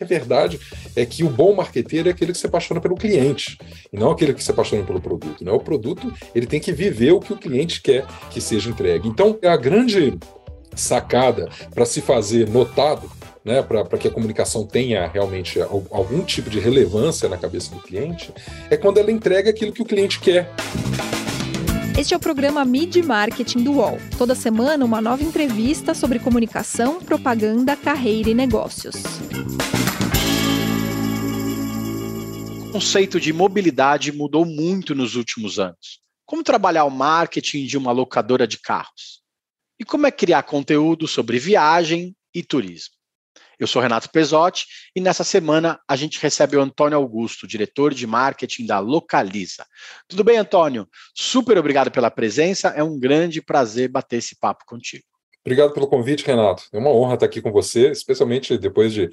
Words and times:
é 0.00 0.04
verdade 0.04 0.58
é 0.96 1.04
que 1.04 1.22
o 1.22 1.28
bom 1.28 1.54
marqueteiro 1.54 2.08
é 2.08 2.12
aquele 2.12 2.32
que 2.32 2.38
se 2.38 2.46
apaixona 2.46 2.80
pelo 2.80 2.96
cliente, 2.96 3.58
e 3.92 3.98
não 3.98 4.10
aquele 4.10 4.32
que 4.32 4.42
se 4.42 4.50
apaixona 4.50 4.82
pelo 4.82 5.00
produto. 5.00 5.44
Né? 5.44 5.52
O 5.52 5.60
produto 5.60 6.12
ele 6.34 6.46
tem 6.46 6.58
que 6.58 6.72
viver 6.72 7.12
o 7.12 7.20
que 7.20 7.32
o 7.32 7.36
cliente 7.36 7.82
quer 7.82 8.06
que 8.30 8.40
seja 8.40 8.70
entregue. 8.70 9.08
Então, 9.08 9.38
a 9.44 9.56
grande 9.56 10.18
sacada 10.74 11.48
para 11.74 11.84
se 11.84 12.00
fazer 12.00 12.48
notado 12.48 13.10
né, 13.44 13.62
para 13.62 13.98
que 13.98 14.08
a 14.08 14.10
comunicação 14.10 14.66
tenha 14.66 15.06
realmente 15.06 15.60
algum 15.90 16.22
tipo 16.22 16.50
de 16.50 16.60
relevância 16.60 17.28
na 17.28 17.38
cabeça 17.38 17.74
do 17.74 17.80
cliente, 17.80 18.32
é 18.68 18.76
quando 18.76 18.98
ela 18.98 19.10
entrega 19.10 19.50
aquilo 19.50 19.72
que 19.72 19.82
o 19.82 19.84
cliente 19.84 20.20
quer. 20.20 20.52
Este 21.98 22.14
é 22.14 22.16
o 22.16 22.20
programa 22.20 22.64
Mid 22.64 22.96
Marketing 22.96 23.62
do 23.62 23.72
UOL. 23.72 23.98
Toda 24.16 24.34
semana, 24.34 24.84
uma 24.84 25.00
nova 25.00 25.22
entrevista 25.22 25.94
sobre 25.94 26.18
comunicação, 26.18 27.00
propaganda, 27.00 27.76
carreira 27.76 28.30
e 28.30 28.34
negócios. 28.34 28.94
Conceito 32.72 33.18
de 33.18 33.32
mobilidade 33.32 34.12
mudou 34.12 34.44
muito 34.44 34.94
nos 34.94 35.16
últimos 35.16 35.58
anos. 35.58 36.00
Como 36.24 36.44
trabalhar 36.44 36.84
o 36.84 36.90
marketing 36.90 37.66
de 37.66 37.76
uma 37.76 37.90
locadora 37.90 38.46
de 38.46 38.60
carros? 38.60 39.22
E 39.76 39.84
como 39.84 40.06
é 40.06 40.10
criar 40.12 40.44
conteúdo 40.44 41.08
sobre 41.08 41.40
viagem 41.40 42.14
e 42.32 42.44
turismo? 42.44 42.94
Eu 43.58 43.66
sou 43.66 43.82
Renato 43.82 44.08
Pesotti 44.10 44.66
e 44.94 45.00
nessa 45.00 45.24
semana 45.24 45.80
a 45.88 45.96
gente 45.96 46.20
recebe 46.20 46.56
o 46.56 46.62
Antônio 46.62 46.96
Augusto, 46.96 47.44
diretor 47.44 47.92
de 47.92 48.06
marketing 48.06 48.66
da 48.66 48.78
Localiza. 48.78 49.66
Tudo 50.06 50.22
bem, 50.22 50.38
Antônio? 50.38 50.88
Super 51.12 51.58
obrigado 51.58 51.90
pela 51.90 52.10
presença. 52.10 52.68
É 52.68 52.84
um 52.84 53.00
grande 53.00 53.42
prazer 53.42 53.88
bater 53.88 54.18
esse 54.18 54.36
papo 54.38 54.64
contigo. 54.64 55.09
Obrigado 55.44 55.72
pelo 55.72 55.86
convite, 55.86 56.26
Renato. 56.26 56.64
É 56.72 56.78
uma 56.78 56.90
honra 56.90 57.14
estar 57.14 57.26
aqui 57.26 57.40
com 57.40 57.50
você, 57.50 57.90
especialmente 57.90 58.58
depois 58.58 58.92
de 58.92 59.08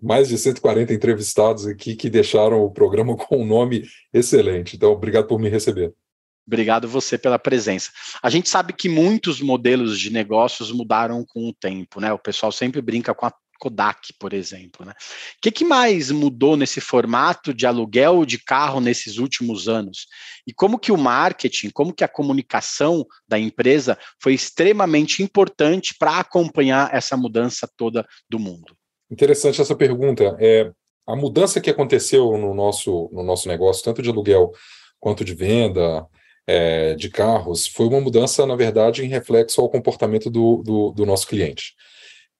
mais 0.00 0.28
de 0.28 0.38
140 0.38 0.92
entrevistados 0.94 1.66
aqui 1.66 1.96
que 1.96 2.08
deixaram 2.08 2.62
o 2.62 2.70
programa 2.70 3.16
com 3.18 3.42
um 3.42 3.46
nome 3.46 3.84
excelente. 4.12 4.76
Então, 4.76 4.92
obrigado 4.92 5.26
por 5.26 5.40
me 5.40 5.48
receber. 5.48 5.92
Obrigado 6.46 6.88
você 6.88 7.16
pela 7.16 7.38
presença. 7.38 7.90
A 8.20 8.28
gente 8.28 8.48
sabe 8.48 8.72
que 8.72 8.88
muitos 8.88 9.40
modelos 9.40 9.98
de 9.98 10.12
negócios 10.12 10.72
mudaram 10.72 11.24
com 11.24 11.48
o 11.48 11.52
tempo, 11.52 12.00
né? 12.00 12.12
O 12.12 12.18
pessoal 12.18 12.50
sempre 12.50 12.80
brinca 12.80 13.14
com 13.14 13.26
a 13.26 13.32
Kodak, 13.62 14.12
por 14.18 14.32
exemplo. 14.32 14.84
Né? 14.84 14.90
O 14.90 15.40
que, 15.40 15.52
que 15.52 15.64
mais 15.64 16.10
mudou 16.10 16.56
nesse 16.56 16.80
formato 16.80 17.54
de 17.54 17.64
aluguel 17.64 18.26
de 18.26 18.36
carro 18.36 18.80
nesses 18.80 19.18
últimos 19.18 19.68
anos? 19.68 20.08
E 20.44 20.52
como 20.52 20.80
que 20.80 20.90
o 20.90 20.98
marketing, 20.98 21.70
como 21.70 21.94
que 21.94 22.02
a 22.02 22.08
comunicação 22.08 23.06
da 23.28 23.38
empresa 23.38 23.96
foi 24.20 24.34
extremamente 24.34 25.22
importante 25.22 25.94
para 25.96 26.18
acompanhar 26.18 26.92
essa 26.92 27.16
mudança 27.16 27.70
toda 27.76 28.04
do 28.28 28.40
mundo? 28.40 28.76
Interessante 29.08 29.60
essa 29.60 29.76
pergunta. 29.76 30.36
É, 30.40 30.72
a 31.06 31.14
mudança 31.14 31.60
que 31.60 31.70
aconteceu 31.70 32.36
no 32.36 32.52
nosso, 32.54 33.08
no 33.12 33.22
nosso 33.22 33.46
negócio, 33.46 33.84
tanto 33.84 34.02
de 34.02 34.10
aluguel 34.10 34.50
quanto 34.98 35.24
de 35.24 35.34
venda, 35.34 36.04
é, 36.48 36.94
de 36.96 37.08
carros, 37.08 37.68
foi 37.68 37.86
uma 37.86 38.00
mudança, 38.00 38.44
na 38.44 38.56
verdade, 38.56 39.04
em 39.04 39.08
reflexo 39.08 39.60
ao 39.60 39.70
comportamento 39.70 40.28
do, 40.28 40.64
do, 40.64 40.90
do 40.90 41.06
nosso 41.06 41.28
cliente. 41.28 41.74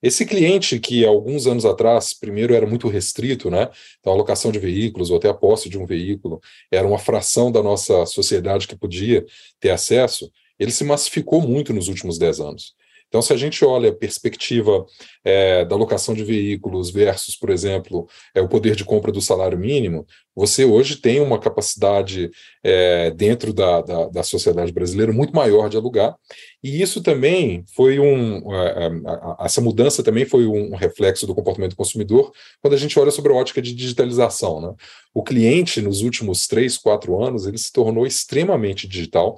Esse 0.03 0.25
cliente 0.25 0.81
que 0.81 1.05
alguns 1.05 1.47
anos 1.47 1.63
atrás, 1.63 2.13
primeiro 2.13 2.53
era 2.53 2.67
muito 2.67 2.89
restrito, 2.89 3.49
né? 3.49 3.69
Então 4.01 4.11
a 4.11 4.15
locação 4.15 4.51
de 4.51 4.59
veículos 4.59 5.09
ou 5.09 5.15
até 5.15 5.29
a 5.29 5.33
posse 5.33 5.69
de 5.69 5.77
um 5.77 5.85
veículo 5.85 6.41
era 6.69 6.85
uma 6.85 6.99
fração 6.99 7.49
da 7.49 7.63
nossa 7.63 8.05
sociedade 8.05 8.67
que 8.67 8.75
podia 8.75 9.25
ter 9.61 9.69
acesso, 9.69 10.29
ele 10.59 10.71
se 10.71 10.83
massificou 10.83 11.41
muito 11.41 11.73
nos 11.73 11.87
últimos 11.87 12.17
dez 12.17 12.41
anos. 12.41 12.75
Então, 13.13 13.21
se 13.21 13.31
a 13.31 13.37
gente 13.37 13.63
olha 13.63 13.91
a 13.91 13.95
perspectiva 13.95 14.83
é, 15.23 15.63
da 15.65 15.75
locação 15.75 16.15
de 16.15 16.23
veículos 16.23 16.89
versus, 16.89 17.35
por 17.35 17.51
exemplo, 17.51 18.07
é, 18.33 18.41
o 18.41 18.49
poder 18.49 18.75
de 18.75 18.83
compra 18.83 19.11
do 19.11 19.21
salário 19.21 19.55
mínimo, 19.55 20.03
você 20.35 20.65
hoje 20.65 20.95
tem 20.95 21.19
uma 21.21 21.37
capacidade 21.37 22.31
é, 22.63 23.11
dentro 23.11 23.53
da, 23.53 23.81
da, 23.81 24.07
da, 24.07 24.23
sociedade 24.23 24.71
brasileira 24.71 25.13
muito 25.13 25.31
maior 25.31 25.69
de 25.69 25.77
alugar, 25.77 26.15
e 26.63 26.81
isso 26.81 27.03
também 27.03 27.63
foi 27.75 27.99
um. 27.99 28.51
É, 28.51 28.87
é, 28.87 29.45
essa 29.45 29.61
mudança 29.61 30.01
também 30.01 30.25
foi 30.25 30.47
um 30.47 30.75
reflexo 30.75 31.27
do 31.27 31.35
comportamento 31.35 31.73
do 31.73 31.77
consumidor 31.77 32.31
quando 32.63 32.73
a 32.73 32.77
gente 32.77 32.97
olha 32.97 33.11
sobre 33.11 33.31
a 33.31 33.35
ótica 33.35 33.61
de 33.61 33.75
digitalização. 33.75 34.59
Né? 34.59 34.73
O 35.13 35.21
cliente, 35.21 35.83
nos 35.83 36.01
últimos 36.01 36.47
três, 36.47 36.79
quatro 36.79 37.23
anos, 37.23 37.45
ele 37.45 37.59
se 37.59 37.71
tornou 37.71 38.07
extremamente 38.07 38.87
digital 38.87 39.37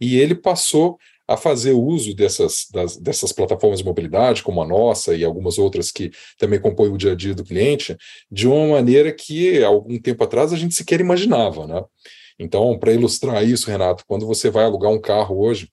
e 0.00 0.16
ele 0.16 0.36
passou 0.36 0.96
a 1.28 1.36
fazer 1.36 1.72
uso 1.72 2.14
dessas, 2.14 2.66
das, 2.72 2.96
dessas 2.96 3.32
plataformas 3.32 3.80
de 3.80 3.84
mobilidade, 3.84 4.42
como 4.42 4.62
a 4.62 4.66
nossa 4.66 5.14
e 5.14 5.24
algumas 5.24 5.58
outras 5.58 5.90
que 5.90 6.10
também 6.38 6.60
compõem 6.60 6.90
o 6.90 6.98
dia 6.98 7.12
a 7.12 7.16
dia 7.16 7.34
do 7.34 7.44
cliente, 7.44 7.96
de 8.30 8.46
uma 8.46 8.74
maneira 8.74 9.12
que, 9.12 9.62
algum 9.64 9.98
tempo 9.98 10.22
atrás, 10.22 10.52
a 10.52 10.56
gente 10.56 10.74
sequer 10.74 11.00
imaginava. 11.00 11.66
Né? 11.66 11.82
Então, 12.38 12.78
para 12.78 12.92
ilustrar 12.92 13.44
isso, 13.44 13.70
Renato, 13.70 14.04
quando 14.06 14.26
você 14.26 14.50
vai 14.50 14.64
alugar 14.64 14.92
um 14.92 15.00
carro 15.00 15.38
hoje, 15.38 15.70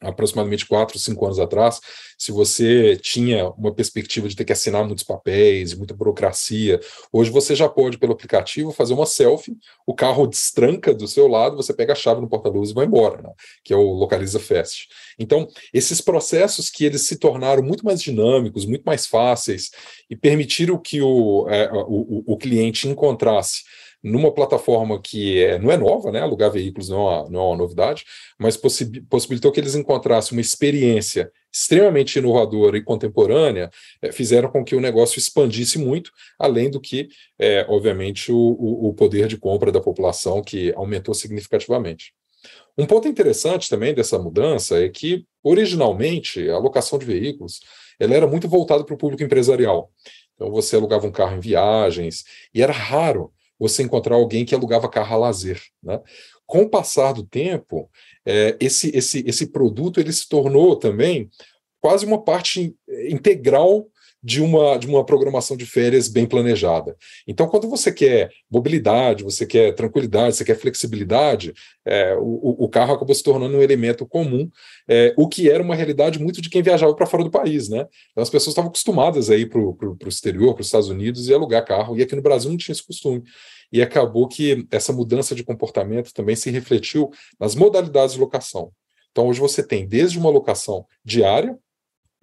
aproximadamente 0.00 0.66
quatro, 0.66 0.98
cinco 0.98 1.24
anos 1.24 1.38
atrás, 1.38 1.80
se 2.18 2.32
você 2.32 2.96
tinha 2.96 3.48
uma 3.50 3.74
perspectiva 3.74 4.28
de 4.28 4.36
ter 4.36 4.44
que 4.44 4.52
assinar 4.52 4.84
muitos 4.84 5.04
papéis, 5.04 5.74
muita 5.74 5.94
burocracia, 5.94 6.80
hoje 7.12 7.30
você 7.30 7.54
já 7.54 7.68
pode, 7.68 7.98
pelo 7.98 8.12
aplicativo, 8.12 8.72
fazer 8.72 8.94
uma 8.94 9.06
selfie, 9.06 9.56
o 9.86 9.94
carro 9.94 10.26
destranca 10.26 10.94
do 10.94 11.08
seu 11.08 11.26
lado, 11.26 11.56
você 11.56 11.72
pega 11.72 11.92
a 11.92 11.96
chave 11.96 12.20
no 12.20 12.28
porta-luz 12.28 12.70
e 12.70 12.74
vai 12.74 12.86
embora, 12.86 13.22
né? 13.22 13.30
que 13.62 13.72
é 13.72 13.76
o 13.76 13.92
Localiza 13.92 14.38
Fast. 14.38 14.88
Então, 15.18 15.48
esses 15.72 16.00
processos 16.00 16.70
que 16.70 16.84
eles 16.84 17.06
se 17.06 17.16
tornaram 17.16 17.62
muito 17.62 17.84
mais 17.84 18.00
dinâmicos, 18.00 18.66
muito 18.66 18.84
mais 18.84 19.06
fáceis 19.06 19.70
e 20.08 20.16
permitiram 20.16 20.78
que 20.78 21.00
o, 21.00 21.48
é, 21.48 21.70
o, 21.72 22.34
o 22.34 22.36
cliente 22.36 22.88
encontrasse 22.88 23.62
numa 24.04 24.30
plataforma 24.30 25.00
que 25.00 25.42
é, 25.42 25.58
não 25.58 25.72
é 25.72 25.78
nova, 25.78 26.12
né? 26.12 26.20
Alugar 26.20 26.50
veículos 26.50 26.90
não 26.90 26.98
é 26.98 27.00
uma, 27.00 27.30
não 27.30 27.40
é 27.40 27.42
uma 27.44 27.56
novidade, 27.56 28.04
mas 28.38 28.54
possibilitou 29.08 29.50
que 29.50 29.58
eles 29.58 29.74
encontrassem 29.74 30.36
uma 30.36 30.42
experiência 30.42 31.32
extremamente 31.50 32.18
inovadora 32.18 32.76
e 32.76 32.82
contemporânea, 32.82 33.70
é, 34.02 34.12
fizeram 34.12 34.50
com 34.50 34.62
que 34.62 34.76
o 34.76 34.80
negócio 34.80 35.18
expandisse 35.18 35.78
muito, 35.78 36.10
além 36.38 36.68
do 36.68 36.80
que, 36.80 37.08
é, 37.38 37.64
obviamente, 37.66 38.30
o, 38.30 38.36
o, 38.36 38.88
o 38.88 38.94
poder 38.94 39.26
de 39.26 39.38
compra 39.38 39.72
da 39.72 39.80
população, 39.80 40.42
que 40.42 40.74
aumentou 40.74 41.14
significativamente. 41.14 42.12
Um 42.76 42.84
ponto 42.84 43.08
interessante 43.08 43.70
também 43.70 43.94
dessa 43.94 44.18
mudança 44.18 44.84
é 44.84 44.88
que, 44.90 45.24
originalmente, 45.42 46.50
a 46.50 46.58
locação 46.58 46.98
de 46.98 47.06
veículos 47.06 47.60
ela 47.98 48.14
era 48.14 48.26
muito 48.26 48.48
voltada 48.48 48.84
para 48.84 48.94
o 48.94 48.98
público 48.98 49.22
empresarial. 49.22 49.90
Então, 50.34 50.50
você 50.50 50.76
alugava 50.76 51.06
um 51.06 51.12
carro 51.12 51.36
em 51.36 51.40
viagens, 51.40 52.24
e 52.52 52.60
era 52.60 52.72
raro 52.72 53.32
você 53.58 53.82
encontrar 53.82 54.16
alguém 54.16 54.44
que 54.44 54.54
alugava 54.54 54.88
carro 54.88 55.14
a 55.14 55.18
lazer. 55.18 55.60
Né? 55.82 56.00
Com 56.46 56.62
o 56.62 56.68
passar 56.68 57.12
do 57.12 57.24
tempo, 57.24 57.90
é, 58.26 58.56
esse, 58.60 58.94
esse, 58.96 59.24
esse 59.26 59.46
produto 59.46 60.00
ele 60.00 60.12
se 60.12 60.28
tornou 60.28 60.76
também 60.76 61.30
quase 61.80 62.06
uma 62.06 62.22
parte 62.22 62.74
integral 63.08 63.86
de 64.24 64.40
uma, 64.40 64.78
de 64.78 64.86
uma 64.86 65.04
programação 65.04 65.54
de 65.54 65.66
férias 65.66 66.08
bem 66.08 66.24
planejada. 66.24 66.96
Então, 67.28 67.46
quando 67.46 67.68
você 67.68 67.92
quer 67.92 68.30
mobilidade, 68.50 69.22
você 69.22 69.44
quer 69.44 69.74
tranquilidade, 69.74 70.36
você 70.36 70.44
quer 70.46 70.56
flexibilidade, 70.56 71.52
é, 71.84 72.16
o, 72.16 72.64
o, 72.64 72.68
carro 72.70 72.94
acabou 72.94 73.14
se 73.14 73.22
tornando 73.22 73.58
um 73.58 73.60
elemento 73.60 74.06
comum, 74.06 74.48
é, 74.88 75.12
o 75.18 75.28
que 75.28 75.50
era 75.50 75.62
uma 75.62 75.74
realidade 75.74 76.18
muito 76.18 76.40
de 76.40 76.48
quem 76.48 76.62
viajava 76.62 76.94
para 76.94 77.04
fora 77.04 77.22
do 77.22 77.30
país. 77.30 77.68
Né? 77.68 77.86
Então, 78.12 78.22
as 78.22 78.30
pessoas 78.30 78.52
estavam 78.52 78.70
acostumadas 78.70 79.28
a 79.28 79.36
ir 79.36 79.50
para 79.50 79.60
o 79.60 79.98
exterior, 80.06 80.54
para 80.54 80.62
os 80.62 80.68
Estados 80.68 80.88
Unidos 80.88 81.28
e 81.28 81.34
alugar 81.34 81.62
carro, 81.62 81.94
e 81.94 82.02
aqui 82.02 82.16
no 82.16 82.22
Brasil 82.22 82.48
não 82.48 82.56
tinha 82.56 82.72
esse 82.72 82.86
costume. 82.86 83.22
E 83.70 83.82
acabou 83.82 84.26
que 84.26 84.66
essa 84.70 84.90
mudança 84.90 85.34
de 85.34 85.44
comportamento 85.44 86.14
também 86.14 86.34
se 86.34 86.50
refletiu 86.50 87.10
nas 87.38 87.54
modalidades 87.54 88.14
de 88.14 88.20
locação. 88.20 88.72
Então, 89.12 89.28
hoje 89.28 89.38
você 89.38 89.62
tem 89.62 89.86
desde 89.86 90.18
uma 90.18 90.30
locação 90.30 90.86
diária, 91.04 91.58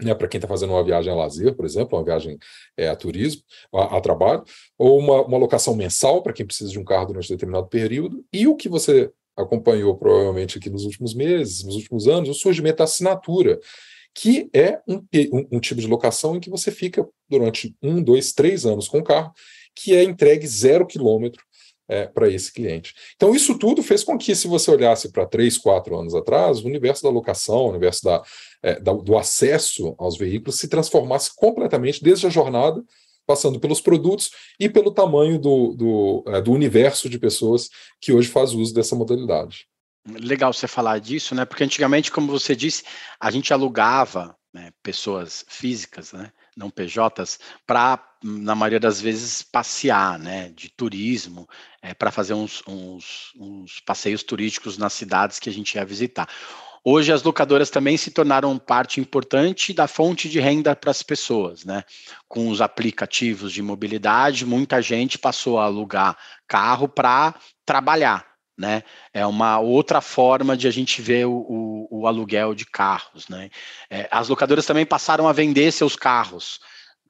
né, 0.01 0.13
para 0.13 0.27
quem 0.27 0.37
está 0.37 0.47
fazendo 0.47 0.73
uma 0.73 0.83
viagem 0.83 1.11
a 1.11 1.15
lazer, 1.15 1.55
por 1.55 1.65
exemplo, 1.65 1.97
uma 1.97 2.03
viagem 2.03 2.37
é, 2.77 2.87
a 2.87 2.95
turismo, 2.95 3.41
a, 3.73 3.97
a, 3.97 4.01
trabalho, 4.01 4.43
ou 4.77 4.99
uma, 4.99 5.21
uma 5.23 5.37
locação 5.37 5.75
mensal 5.75 6.21
para 6.21 6.33
quem 6.33 6.45
precisa 6.45 6.71
de 6.71 6.79
um 6.79 6.83
carro 6.83 7.07
durante 7.07 7.31
um 7.31 7.35
determinado 7.35 7.67
período, 7.67 8.25
e 8.31 8.47
o 8.47 8.55
que 8.55 8.69
você 8.69 9.11
acompanhou 9.35 9.95
provavelmente 9.97 10.57
aqui 10.57 10.69
nos 10.69 10.85
últimos 10.85 11.13
meses, 11.13 11.63
nos 11.63 11.75
últimos 11.75 12.07
anos, 12.07 12.29
o 12.29 12.33
surgimento 12.33 12.77
da 12.77 12.83
assinatura, 12.83 13.59
que 14.13 14.49
é 14.53 14.79
um, 14.87 15.05
um, 15.31 15.47
um 15.53 15.59
tipo 15.59 15.79
de 15.79 15.87
locação 15.87 16.35
em 16.35 16.39
que 16.39 16.49
você 16.49 16.69
fica 16.69 17.07
durante 17.29 17.75
um, 17.81 18.01
dois, 18.03 18.33
três 18.33 18.65
anos 18.65 18.87
com 18.87 18.99
o 18.99 19.03
carro, 19.03 19.31
que 19.73 19.95
é 19.95 20.03
entregue 20.03 20.45
zero 20.45 20.85
quilômetro 20.85 21.41
é, 21.91 22.07
para 22.07 22.29
esse 22.29 22.53
cliente. 22.53 22.95
Então, 23.17 23.35
isso 23.35 23.59
tudo 23.59 23.83
fez 23.83 24.01
com 24.01 24.17
que, 24.17 24.33
se 24.33 24.47
você 24.47 24.71
olhasse 24.71 25.11
para 25.11 25.25
três, 25.25 25.57
quatro 25.57 25.99
anos 25.99 26.15
atrás, 26.15 26.59
o 26.59 26.67
universo 26.67 27.03
da 27.03 27.09
locação, 27.09 27.65
o 27.65 27.69
universo 27.69 28.05
da, 28.05 28.23
é, 28.63 28.79
da, 28.79 28.93
do 28.93 29.17
acesso 29.17 29.93
aos 29.97 30.17
veículos 30.17 30.57
se 30.57 30.69
transformasse 30.69 31.35
completamente 31.35 32.01
desde 32.01 32.25
a 32.25 32.29
jornada, 32.29 32.81
passando 33.27 33.59
pelos 33.59 33.81
produtos 33.81 34.31
e 34.57 34.69
pelo 34.69 34.91
tamanho 34.91 35.37
do, 35.37 35.75
do, 35.75 36.23
é, 36.27 36.41
do 36.41 36.53
universo 36.53 37.09
de 37.09 37.19
pessoas 37.19 37.69
que 37.99 38.13
hoje 38.13 38.29
faz 38.29 38.53
uso 38.53 38.73
dessa 38.73 38.95
modalidade. 38.95 39.67
Legal 40.07 40.53
você 40.53 40.67
falar 40.67 40.97
disso, 40.99 41.35
né? 41.35 41.43
Porque 41.43 41.63
antigamente, 41.63 42.09
como 42.09 42.31
você 42.31 42.55
disse, 42.55 42.83
a 43.19 43.29
gente 43.29 43.53
alugava 43.53 44.33
né, 44.53 44.71
pessoas 44.81 45.43
físicas, 45.47 46.13
né? 46.13 46.31
Não 46.55 46.69
PJs, 46.69 47.39
para, 47.65 47.99
na 48.23 48.55
maioria 48.55 48.79
das 48.79 48.99
vezes, 48.99 49.41
passear, 49.41 50.19
né, 50.19 50.49
de 50.49 50.69
turismo, 50.69 51.47
é, 51.81 51.93
para 51.93 52.11
fazer 52.11 52.33
uns, 52.33 52.61
uns, 52.67 53.31
uns 53.37 53.79
passeios 53.79 54.23
turísticos 54.23 54.77
nas 54.77 54.93
cidades 54.93 55.39
que 55.39 55.49
a 55.49 55.53
gente 55.53 55.75
ia 55.75 55.85
visitar. 55.85 56.27
Hoje 56.83 57.13
as 57.13 57.21
locadoras 57.21 57.69
também 57.69 57.95
se 57.95 58.09
tornaram 58.09 58.57
parte 58.57 58.99
importante 58.99 59.71
da 59.71 59.87
fonte 59.87 60.27
de 60.27 60.39
renda 60.39 60.75
para 60.75 60.89
as 60.89 61.03
pessoas, 61.03 61.63
né? 61.63 61.83
Com 62.27 62.49
os 62.49 62.59
aplicativos 62.59 63.53
de 63.53 63.61
mobilidade, 63.61 64.47
muita 64.47 64.81
gente 64.81 65.19
passou 65.19 65.59
a 65.59 65.65
alugar 65.65 66.17
carro 66.47 66.87
para 66.87 67.35
trabalhar, 67.63 68.25
né? 68.57 68.83
É 69.13 69.25
uma 69.25 69.59
outra 69.59 70.01
forma 70.01 70.55
de 70.55 70.67
a 70.67 70.71
gente 70.71 71.01
ver 71.01 71.25
o, 71.25 71.31
o, 71.31 71.87
o 72.01 72.07
aluguel 72.07 72.53
de 72.53 72.65
carros, 72.65 73.27
né? 73.27 73.49
É, 73.89 74.07
as 74.11 74.29
locadoras 74.29 74.65
também 74.65 74.85
passaram 74.85 75.27
a 75.27 75.33
vender 75.33 75.71
seus 75.71 75.95
carros 75.95 76.59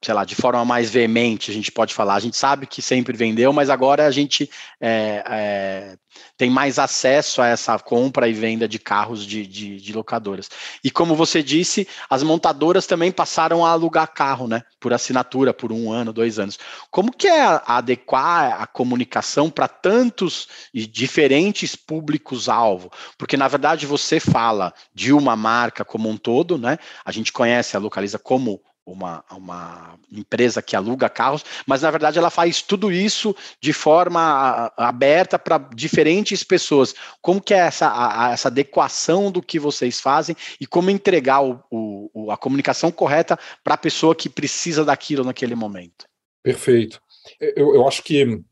sei 0.02 0.12
lá, 0.12 0.24
de 0.24 0.34
forma 0.34 0.64
mais 0.64 0.90
veemente, 0.90 1.50
a 1.50 1.54
gente 1.54 1.70
pode 1.70 1.94
falar. 1.94 2.14
A 2.14 2.20
gente 2.20 2.36
sabe 2.36 2.66
que 2.66 2.82
sempre 2.82 3.16
vendeu, 3.16 3.52
mas 3.52 3.70
agora 3.70 4.04
a 4.04 4.10
gente 4.10 4.50
é, 4.80 5.22
é, 5.24 5.96
tem 6.36 6.50
mais 6.50 6.76
acesso 6.76 7.40
a 7.40 7.46
essa 7.46 7.78
compra 7.78 8.28
e 8.28 8.32
venda 8.32 8.66
de 8.66 8.80
carros 8.80 9.24
de, 9.24 9.46
de, 9.46 9.80
de, 9.80 9.92
locadoras. 9.92 10.50
E 10.82 10.90
como 10.90 11.14
você 11.14 11.40
disse, 11.40 11.86
as 12.10 12.24
montadoras 12.24 12.84
também 12.84 13.12
passaram 13.12 13.64
a 13.64 13.70
alugar 13.70 14.12
carro, 14.12 14.48
né? 14.48 14.62
Por 14.80 14.92
assinatura, 14.92 15.54
por 15.54 15.70
um 15.70 15.92
ano, 15.92 16.12
dois 16.12 16.36
anos. 16.40 16.58
Como 16.90 17.12
que 17.12 17.28
é 17.28 17.60
adequar 17.64 18.60
a 18.60 18.66
comunicação 18.66 19.48
para 19.48 19.68
tantos 19.68 20.48
e 20.74 20.84
diferentes 20.84 21.76
públicos-alvo? 21.76 22.90
Porque, 23.16 23.36
na 23.36 23.46
verdade, 23.46 23.86
você 23.86 24.18
fala 24.18 24.74
de 24.92 25.12
uma 25.12 25.36
marca 25.36 25.84
como 25.84 26.08
um 26.08 26.16
todo, 26.16 26.58
né? 26.58 26.76
A 27.04 27.12
gente 27.12 27.32
conhece 27.32 27.76
a 27.76 27.80
Localiza 27.80 28.18
como 28.18 28.60
uma, 28.84 29.24
uma 29.30 29.98
empresa 30.10 30.60
que 30.60 30.74
aluga 30.74 31.08
carros, 31.08 31.44
mas 31.66 31.82
na 31.82 31.90
verdade 31.90 32.18
ela 32.18 32.30
faz 32.30 32.62
tudo 32.62 32.90
isso 32.90 33.34
de 33.60 33.72
forma 33.72 34.72
aberta 34.76 35.38
para 35.38 35.58
diferentes 35.58 36.42
pessoas. 36.42 36.94
Como 37.20 37.40
que 37.40 37.54
é 37.54 37.58
essa, 37.58 37.90
a, 37.92 38.32
essa 38.32 38.48
adequação 38.48 39.30
do 39.30 39.42
que 39.42 39.58
vocês 39.58 40.00
fazem 40.00 40.36
e 40.60 40.66
como 40.66 40.90
entregar 40.90 41.42
o, 41.42 41.62
o, 41.70 42.30
a 42.30 42.36
comunicação 42.36 42.90
correta 42.90 43.38
para 43.62 43.74
a 43.74 43.78
pessoa 43.78 44.14
que 44.14 44.28
precisa 44.28 44.84
daquilo 44.84 45.24
naquele 45.24 45.54
momento? 45.54 46.06
Perfeito. 46.42 47.00
Eu, 47.40 47.74
eu 47.74 47.86
acho 47.86 48.02
que 48.02 48.42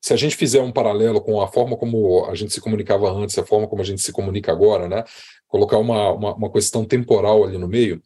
se 0.00 0.12
a 0.12 0.16
gente 0.16 0.36
fizer 0.36 0.60
um 0.60 0.70
paralelo 0.70 1.20
com 1.20 1.40
a 1.40 1.48
forma 1.48 1.76
como 1.76 2.26
a 2.26 2.34
gente 2.34 2.52
se 2.52 2.60
comunicava 2.60 3.10
antes, 3.10 3.38
a 3.38 3.44
forma 3.44 3.66
como 3.66 3.82
a 3.82 3.84
gente 3.84 4.02
se 4.02 4.12
comunica 4.12 4.52
agora, 4.52 4.86
né? 4.86 5.02
Colocar 5.48 5.78
uma, 5.78 6.12
uma, 6.12 6.34
uma 6.34 6.52
questão 6.52 6.84
temporal 6.84 7.42
ali 7.42 7.56
no 7.56 7.66
meio, 7.66 8.02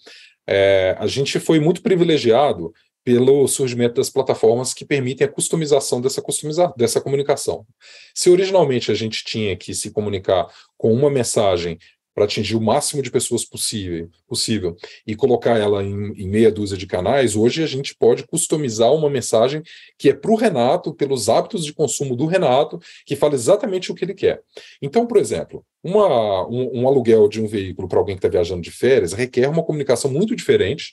é, 0.50 0.96
a 0.98 1.06
gente 1.06 1.38
foi 1.38 1.60
muito 1.60 1.82
privilegiado 1.82 2.72
pelo 3.04 3.46
surgimento 3.46 3.96
das 3.96 4.08
plataformas 4.08 4.72
que 4.72 4.84
permitem 4.84 5.26
a 5.26 5.30
customização 5.30 6.00
dessa, 6.00 6.22
customiza 6.22 6.72
dessa 6.76 7.00
comunicação. 7.00 7.66
Se 8.14 8.30
originalmente 8.30 8.90
a 8.90 8.94
gente 8.94 9.22
tinha 9.24 9.56
que 9.56 9.74
se 9.74 9.90
comunicar 9.90 10.46
com 10.76 10.92
uma 10.92 11.10
mensagem 11.10 11.78
para 12.18 12.24
atingir 12.24 12.56
o 12.56 12.60
máximo 12.60 13.00
de 13.00 13.12
pessoas 13.12 13.44
possível, 13.44 14.10
possível 14.26 14.76
e 15.06 15.14
colocar 15.14 15.56
ela 15.56 15.84
em, 15.84 16.12
em, 16.20 16.28
meia 16.28 16.50
dúzia 16.50 16.76
de 16.76 16.84
canais, 16.84 17.36
hoje 17.36 17.62
a 17.62 17.66
gente 17.66 17.94
pode 17.94 18.26
customizar 18.26 18.92
uma 18.92 19.08
mensagem 19.08 19.62
que 19.96 20.10
é 20.10 20.12
para 20.12 20.32
o 20.32 20.34
Renato, 20.34 20.92
pelos 20.92 21.28
hábitos 21.28 21.64
de 21.64 21.72
consumo 21.72 22.16
do 22.16 22.26
Renato, 22.26 22.80
que 23.06 23.14
fala 23.14 23.36
exatamente 23.36 23.92
o 23.92 23.94
que 23.94 24.04
ele 24.04 24.14
quer. 24.14 24.42
Então, 24.82 25.06
por 25.06 25.16
exemplo, 25.16 25.64
uma, 25.80 26.44
um, 26.48 26.80
um 26.80 26.88
aluguel 26.88 27.28
de 27.28 27.40
um 27.40 27.46
veículo 27.46 27.86
para 27.86 28.00
alguém 28.00 28.16
que 28.16 28.26
está 28.26 28.28
viajando 28.28 28.62
de 28.62 28.72
férias 28.72 29.12
requer 29.12 29.48
uma 29.48 29.62
comunicação 29.62 30.10
muito 30.10 30.34
diferente 30.34 30.92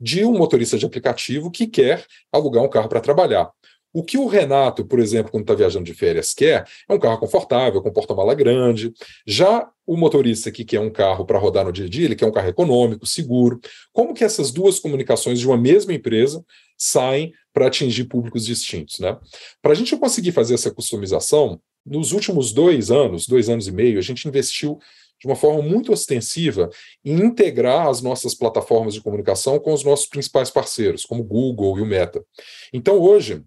de 0.00 0.24
um 0.24 0.36
motorista 0.36 0.76
de 0.76 0.84
aplicativo 0.84 1.52
que 1.52 1.68
quer 1.68 2.04
alugar 2.32 2.64
um 2.64 2.68
carro 2.68 2.88
para 2.88 3.00
trabalhar. 3.00 3.48
O 3.94 4.02
que 4.02 4.18
o 4.18 4.26
Renato, 4.26 4.84
por 4.84 4.98
exemplo, 4.98 5.30
quando 5.30 5.42
está 5.42 5.54
viajando 5.54 5.84
de 5.84 5.94
férias, 5.94 6.34
quer 6.34 6.66
é 6.88 6.92
um 6.92 6.98
carro 6.98 7.18
confortável, 7.18 7.80
com 7.80 7.92
porta-mala 7.92 8.34
grande. 8.34 8.92
Já 9.24 9.70
o 9.86 9.96
motorista 9.96 10.50
que 10.50 10.64
quer 10.64 10.80
um 10.80 10.90
carro 10.90 11.24
para 11.24 11.38
rodar 11.38 11.64
no 11.64 11.72
dia 11.72 11.86
a 11.86 11.88
dia, 11.88 12.06
ele 12.06 12.16
quer 12.16 12.26
um 12.26 12.32
carro 12.32 12.48
econômico, 12.48 13.06
seguro. 13.06 13.60
Como 13.92 14.12
que 14.12 14.24
essas 14.24 14.50
duas 14.50 14.80
comunicações 14.80 15.38
de 15.38 15.46
uma 15.46 15.56
mesma 15.56 15.94
empresa 15.94 16.44
saem 16.76 17.32
para 17.52 17.68
atingir 17.68 18.04
públicos 18.04 18.44
distintos? 18.44 18.98
Né? 18.98 19.16
Para 19.62 19.70
a 19.70 19.76
gente 19.76 19.96
conseguir 19.96 20.32
fazer 20.32 20.54
essa 20.54 20.72
customização, 20.72 21.60
nos 21.86 22.10
últimos 22.10 22.52
dois 22.52 22.90
anos, 22.90 23.28
dois 23.28 23.48
anos 23.48 23.68
e 23.68 23.72
meio, 23.72 23.98
a 23.98 24.02
gente 24.02 24.26
investiu 24.26 24.76
de 25.20 25.28
uma 25.28 25.36
forma 25.36 25.62
muito 25.62 25.92
ostensiva 25.92 26.68
em 27.04 27.24
integrar 27.24 27.86
as 27.86 28.02
nossas 28.02 28.34
plataformas 28.34 28.94
de 28.94 29.00
comunicação 29.00 29.60
com 29.60 29.72
os 29.72 29.84
nossos 29.84 30.06
principais 30.06 30.50
parceiros, 30.50 31.04
como 31.04 31.22
o 31.22 31.26
Google 31.26 31.78
e 31.78 31.82
o 31.82 31.86
Meta. 31.86 32.24
Então, 32.72 32.98
hoje, 32.98 33.42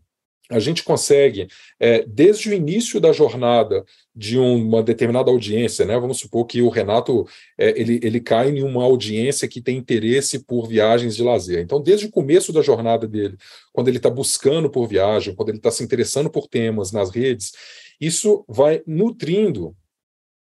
a 0.50 0.60
gente 0.60 0.84
consegue, 0.84 1.48
é, 1.80 2.04
desde 2.08 2.50
o 2.50 2.54
início 2.54 3.02
da 3.02 3.12
jornada 3.12 3.84
de 4.16 4.38
uma 4.38 4.82
determinada 4.82 5.30
audiência, 5.30 5.86
né? 5.86 6.00
Vamos 6.00 6.20
supor 6.20 6.46
que 6.46 6.62
o 6.62 6.70
Renato 6.70 7.28
é, 7.58 7.80
ele, 7.80 8.00
ele 8.02 8.20
cai 8.20 8.50
em 8.50 8.64
uma 8.64 8.84
audiência 8.84 9.48
que 9.48 9.62
tem 9.62 9.78
interesse 9.78 10.40
por 10.40 10.68
viagens 10.68 11.16
de 11.16 11.24
lazer. 11.24 11.60
Então, 11.60 11.82
desde 11.82 12.06
o 12.06 12.12
começo 12.12 12.54
da 12.54 12.62
jornada 12.62 13.08
dele, 13.08 13.36
quando 13.74 13.90
ele 13.90 13.98
está 13.98 14.10
buscando 14.10 14.70
por 14.70 14.88
viagem, 14.88 15.36
quando 15.36 15.50
ele 15.50 15.58
está 15.58 15.70
se 15.70 15.84
interessando 15.84 16.30
por 16.30 16.48
temas 16.48 16.92
nas 16.92 17.10
redes, 17.10 17.52
isso 18.00 18.46
vai 18.48 18.82
nutrindo 18.88 19.76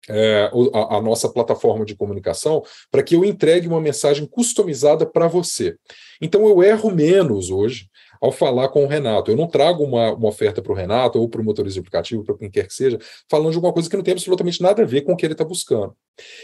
é, 0.08 0.50
a, 0.72 0.96
a, 0.96 1.02
nossa 1.02 1.28
plataforma 1.28 1.84
de 1.84 1.96
comunicação 1.96 2.62
para 2.90 3.02
que 3.02 3.16
eu 3.16 3.24
entregue 3.24 3.66
uma 3.66 3.80
mensagem 3.80 4.26
customizada 4.26 5.04
para 5.04 5.26
você. 5.26 5.76
Então 6.20 6.46
eu 6.46 6.62
erro 6.62 6.90
menos 6.90 7.50
hoje 7.50 7.88
ao 8.20 8.32
falar 8.32 8.68
com 8.68 8.84
o 8.84 8.86
Renato. 8.86 9.30
Eu 9.30 9.36
não 9.36 9.46
trago 9.46 9.84
uma, 9.84 10.12
uma 10.14 10.28
oferta 10.28 10.62
para 10.62 10.72
o 10.72 10.74
Renato 10.74 11.18
ou 11.18 11.28
para 11.28 11.40
o 11.40 11.44
motorista 11.44 11.80
aplicativo, 11.80 12.24
para 12.24 12.36
quem 12.36 12.50
quer 12.50 12.66
que 12.66 12.74
seja, 12.74 12.98
falando 13.30 13.50
de 13.50 13.56
alguma 13.56 13.72
coisa 13.72 13.88
que 13.88 13.96
não 13.96 14.02
tem 14.02 14.12
absolutamente 14.12 14.62
nada 14.62 14.82
a 14.82 14.86
ver 14.86 15.02
com 15.02 15.12
o 15.12 15.16
que 15.16 15.26
ele 15.26 15.34
está 15.34 15.44
buscando. 15.44 15.94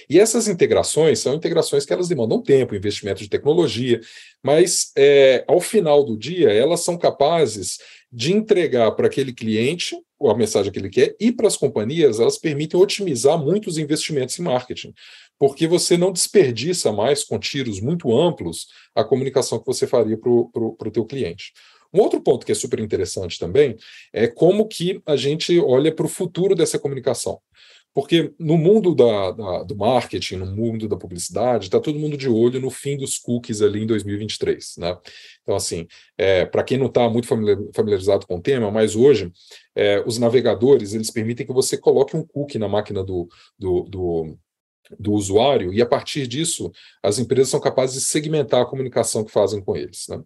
E 0.09 0.19
essas 0.19 0.49
integrações 0.49 1.19
são 1.19 1.35
integrações 1.35 1.85
que 1.85 1.93
elas 1.93 2.09
demandam 2.09 2.43
tempo, 2.43 2.75
investimento 2.75 3.23
de 3.23 3.29
tecnologia, 3.29 4.01
mas 4.43 4.93
é, 4.97 5.45
ao 5.49 5.61
final 5.61 6.05
do 6.05 6.17
dia 6.17 6.51
elas 6.51 6.81
são 6.81 6.99
capazes 6.99 7.79
de 8.13 8.33
entregar 8.33 8.91
para 8.93 9.07
aquele 9.07 9.33
cliente 9.33 9.97
a 10.31 10.35
mensagem 10.37 10.71
que 10.71 10.79
ele 10.79 10.91
quer 10.91 11.17
e 11.19 11.33
para 11.33 11.49
as 11.49 11.57
companhias 11.57 12.21
elas 12.21 12.39
permitem 12.39 12.79
otimizar 12.79 13.37
muitos 13.39 13.79
investimentos 13.79 14.39
em 14.39 14.43
marketing 14.43 14.95
porque 15.43 15.67
você 15.67 15.97
não 15.97 16.13
desperdiça 16.13 16.93
mais 16.93 17.25
com 17.25 17.37
tiros 17.37 17.81
muito 17.81 18.17
amplos 18.17 18.69
a 18.95 19.03
comunicação 19.03 19.59
que 19.59 19.67
você 19.67 19.89
faria 19.89 20.17
para 20.17 20.31
o 20.31 20.91
teu 20.93 21.05
cliente. 21.05 21.53
Um 21.93 22.01
outro 22.01 22.21
ponto 22.21 22.47
que 22.47 22.53
é 22.53 22.55
super 22.55 22.79
interessante 22.79 23.41
também 23.41 23.77
é 24.13 24.29
como 24.29 24.69
que 24.69 25.03
a 25.05 25.17
gente 25.17 25.59
olha 25.59 25.93
para 25.93 26.07
o 26.07 26.09
futuro 26.09 26.55
dessa 26.55 26.79
comunicação. 26.79 27.41
Porque 27.93 28.33
no 28.39 28.57
mundo 28.57 28.95
da, 28.95 29.33
da, 29.33 29.63
do 29.65 29.77
marketing, 29.77 30.37
no 30.37 30.47
mundo 30.47 30.87
da 30.87 30.97
publicidade, 30.97 31.65
está 31.65 31.81
todo 31.81 31.99
mundo 31.99 32.17
de 32.17 32.29
olho 32.29 32.61
no 32.61 32.71
fim 32.71 32.97
dos 32.97 33.19
cookies 33.19 33.63
ali 33.63 33.83
em 33.83 33.87
2023. 33.87 34.77
Né? 34.79 34.97
Então, 35.43 35.57
assim, 35.57 35.89
é, 36.17 36.47
para 36.47 36.63
quem 36.63 36.79
não 36.79 36.87
está 36.87 37.11
muito 37.11 37.27
familiarizado 37.27 38.29
com 38.29 38.37
o 38.37 38.41
tema, 38.41 38.71
mas 38.71 38.95
hoje 38.95 39.33
é, 39.75 40.01
os 40.07 40.19
navegadores 40.19 40.95
eles 40.95 41.11
permitem 41.11 41.45
que 41.45 41.53
você 41.53 41.77
coloque 41.77 42.17
um 42.17 42.25
cookie 42.25 42.61
na 42.61 42.69
máquina 42.69 43.03
do, 43.03 43.29
do, 43.59 43.83
do 43.91 44.39
do 44.99 45.13
usuário, 45.13 45.73
e 45.73 45.81
a 45.81 45.87
partir 45.87 46.27
disso, 46.27 46.71
as 47.03 47.19
empresas 47.19 47.51
são 47.51 47.61
capazes 47.61 47.97
de 47.97 48.09
segmentar 48.09 48.63
a 48.63 48.67
comunicação 48.67 49.25
que 49.25 49.31
fazem 49.31 49.61
com 49.61 49.77
eles. 49.77 50.07
Né? 50.09 50.21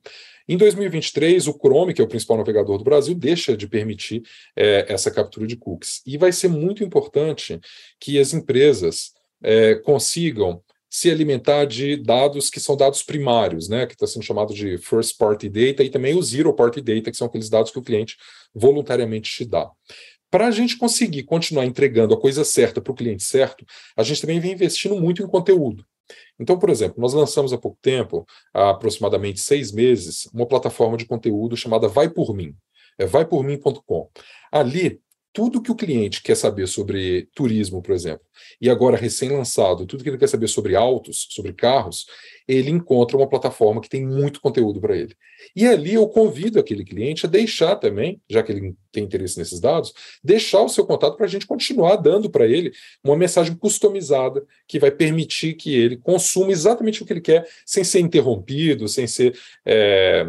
Em 0.48 0.56
2023, 0.56 1.48
o 1.48 1.52
Chrome, 1.52 1.92
que 1.92 2.00
é 2.00 2.04
o 2.04 2.08
principal 2.08 2.36
navegador 2.36 2.78
do 2.78 2.84
Brasil, 2.84 3.14
deixa 3.14 3.56
de 3.56 3.66
permitir 3.66 4.22
é, 4.54 4.86
essa 4.88 5.10
captura 5.10 5.46
de 5.46 5.56
cookies. 5.56 6.02
E 6.06 6.16
vai 6.16 6.32
ser 6.32 6.48
muito 6.48 6.84
importante 6.84 7.58
que 7.98 8.18
as 8.18 8.32
empresas 8.32 9.12
é, 9.42 9.74
consigam 9.76 10.62
se 10.88 11.10
alimentar 11.10 11.64
de 11.66 11.96
dados 11.96 12.48
que 12.48 12.60
são 12.60 12.76
dados 12.76 13.02
primários, 13.02 13.68
né, 13.68 13.86
que 13.86 13.94
está 13.94 14.06
sendo 14.06 14.24
chamado 14.24 14.54
de 14.54 14.78
first 14.78 15.18
party 15.18 15.48
data, 15.48 15.82
e 15.82 15.90
também 15.90 16.14
o 16.14 16.22
zero 16.22 16.54
party 16.54 16.80
data, 16.80 17.10
que 17.10 17.16
são 17.16 17.26
aqueles 17.26 17.50
dados 17.50 17.70
que 17.70 17.78
o 17.78 17.82
cliente 17.82 18.16
voluntariamente 18.54 19.30
te 19.30 19.44
dá. 19.44 19.68
Para 20.36 20.48
a 20.48 20.50
gente 20.50 20.76
conseguir 20.76 21.22
continuar 21.22 21.64
entregando 21.64 22.12
a 22.12 22.20
coisa 22.20 22.44
certa 22.44 22.78
para 22.78 22.92
o 22.92 22.94
cliente 22.94 23.22
certo, 23.22 23.64
a 23.96 24.02
gente 24.02 24.20
também 24.20 24.38
vem 24.38 24.52
investindo 24.52 24.94
muito 25.00 25.22
em 25.22 25.26
conteúdo. 25.26 25.82
Então, 26.38 26.58
por 26.58 26.68
exemplo, 26.68 27.00
nós 27.00 27.14
lançamos 27.14 27.54
há 27.54 27.58
pouco 27.58 27.78
tempo, 27.80 28.26
há 28.52 28.68
aproximadamente 28.68 29.40
seis 29.40 29.72
meses, 29.72 30.28
uma 30.34 30.44
plataforma 30.44 30.98
de 30.98 31.06
conteúdo 31.06 31.56
chamada 31.56 31.88
Vai 31.88 32.10
Por 32.10 32.34
Mim. 32.34 32.54
É 32.98 33.06
vaipormim.com. 33.06 34.10
Ali, 34.52 35.00
tudo 35.36 35.60
que 35.60 35.70
o 35.70 35.76
cliente 35.76 36.22
quer 36.22 36.34
saber 36.34 36.66
sobre 36.66 37.28
turismo, 37.34 37.82
por 37.82 37.94
exemplo, 37.94 38.24
e 38.58 38.70
agora 38.70 38.96
recém-lançado, 38.96 39.84
tudo 39.84 40.02
que 40.02 40.08
ele 40.08 40.16
quer 40.16 40.30
saber 40.30 40.48
sobre 40.48 40.74
autos, 40.74 41.28
sobre 41.28 41.52
carros, 41.52 42.06
ele 42.48 42.70
encontra 42.70 43.18
uma 43.18 43.28
plataforma 43.28 43.82
que 43.82 43.88
tem 43.88 44.02
muito 44.02 44.40
conteúdo 44.40 44.80
para 44.80 44.96
ele. 44.96 45.14
E 45.54 45.66
ali 45.66 45.92
eu 45.92 46.08
convido 46.08 46.58
aquele 46.58 46.82
cliente 46.82 47.26
a 47.26 47.28
deixar 47.28 47.76
também, 47.76 48.18
já 48.30 48.42
que 48.42 48.50
ele 48.50 48.74
tem 48.90 49.04
interesse 49.04 49.36
nesses 49.36 49.60
dados, 49.60 49.92
deixar 50.24 50.62
o 50.62 50.70
seu 50.70 50.86
contato 50.86 51.18
para 51.18 51.26
a 51.26 51.28
gente 51.28 51.46
continuar 51.46 51.96
dando 51.96 52.30
para 52.30 52.46
ele 52.46 52.72
uma 53.04 53.14
mensagem 53.14 53.54
customizada 53.54 54.42
que 54.66 54.78
vai 54.78 54.90
permitir 54.90 55.52
que 55.52 55.74
ele 55.74 55.98
consuma 55.98 56.50
exatamente 56.50 57.02
o 57.02 57.06
que 57.06 57.12
ele 57.12 57.20
quer, 57.20 57.46
sem 57.66 57.84
ser 57.84 58.00
interrompido, 58.00 58.88
sem 58.88 59.06
ser. 59.06 59.38
É, 59.66 60.26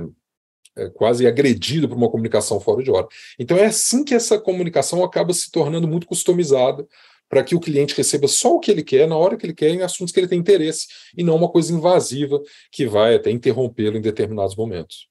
quase 0.93 1.25
agredido 1.27 1.87
por 1.87 1.97
uma 1.97 2.09
comunicação 2.09 2.59
fora 2.59 2.83
de 2.83 2.91
hora. 2.91 3.07
Então 3.39 3.57
é 3.57 3.65
assim 3.65 4.03
que 4.03 4.13
essa 4.13 4.39
comunicação 4.39 5.03
acaba 5.03 5.33
se 5.33 5.51
tornando 5.51 5.87
muito 5.87 6.07
customizada 6.07 6.87
para 7.29 7.43
que 7.43 7.55
o 7.55 7.59
cliente 7.59 7.95
receba 7.95 8.27
só 8.27 8.55
o 8.55 8.59
que 8.59 8.71
ele 8.71 8.83
quer, 8.83 9.07
na 9.07 9.17
hora 9.17 9.35
que 9.35 9.45
ele 9.45 9.53
quer, 9.53 9.69
em 9.69 9.81
assuntos 9.81 10.13
que 10.13 10.19
ele 10.19 10.29
tem 10.29 10.39
interesse, 10.39 10.87
e 11.17 11.23
não 11.23 11.35
uma 11.35 11.49
coisa 11.49 11.73
invasiva 11.73 12.41
que 12.71 12.85
vai 12.85 13.15
até 13.15 13.29
interrompê-lo 13.31 13.97
em 13.97 14.01
determinados 14.01 14.55
momentos 14.55 15.09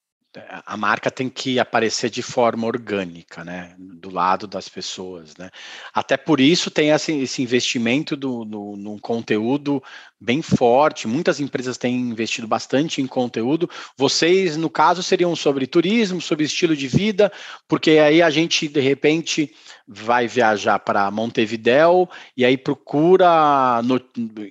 a 0.66 0.76
marca 0.76 1.10
tem 1.10 1.28
que 1.28 1.58
aparecer 1.58 2.10
de 2.10 2.22
forma 2.22 2.66
orgânica, 2.66 3.44
né, 3.44 3.74
do 3.78 4.10
lado 4.10 4.46
das 4.46 4.68
pessoas, 4.68 5.36
né. 5.36 5.50
Até 5.94 6.16
por 6.16 6.40
isso 6.40 6.70
tem 6.70 6.90
esse, 6.90 7.42
investimento 7.42 8.16
do, 8.16 8.44
no, 8.44 8.76
no, 8.76 9.00
conteúdo 9.00 9.82
bem 10.20 10.42
forte. 10.42 11.06
Muitas 11.06 11.40
empresas 11.40 11.76
têm 11.76 11.96
investido 11.96 12.46
bastante 12.46 13.00
em 13.00 13.06
conteúdo. 13.06 13.68
Vocês, 13.96 14.56
no 14.56 14.68
caso, 14.68 15.02
seriam 15.02 15.34
sobre 15.34 15.66
turismo, 15.66 16.20
sobre 16.20 16.44
estilo 16.44 16.76
de 16.76 16.88
vida, 16.88 17.32
porque 17.68 17.92
aí 17.92 18.20
a 18.22 18.30
gente 18.30 18.68
de 18.68 18.80
repente 18.80 19.54
vai 19.86 20.26
viajar 20.26 20.78
para 20.80 21.10
Montevidéu 21.10 22.08
e 22.36 22.44
aí 22.44 22.56
procura 22.56 23.80
no, 23.82 24.00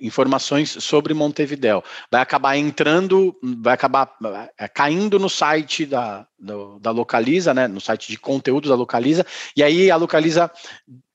informações 0.00 0.70
sobre 0.70 1.12
Montevidéu. 1.12 1.84
Vai 2.10 2.22
acabar 2.22 2.56
entrando, 2.56 3.36
vai 3.42 3.74
acabar 3.74 4.16
é, 4.58 4.66
caindo 4.66 5.18
no 5.18 5.28
site 5.28 5.84
da, 5.84 6.26
do, 6.38 6.78
da 6.78 6.90
Localiza, 6.90 7.52
né, 7.52 7.68
no 7.68 7.80
site 7.80 8.08
de 8.08 8.18
conteúdo 8.18 8.68
da 8.68 8.74
Localiza, 8.74 9.26
e 9.54 9.62
aí 9.62 9.90
a 9.90 9.96
Localiza 9.96 10.50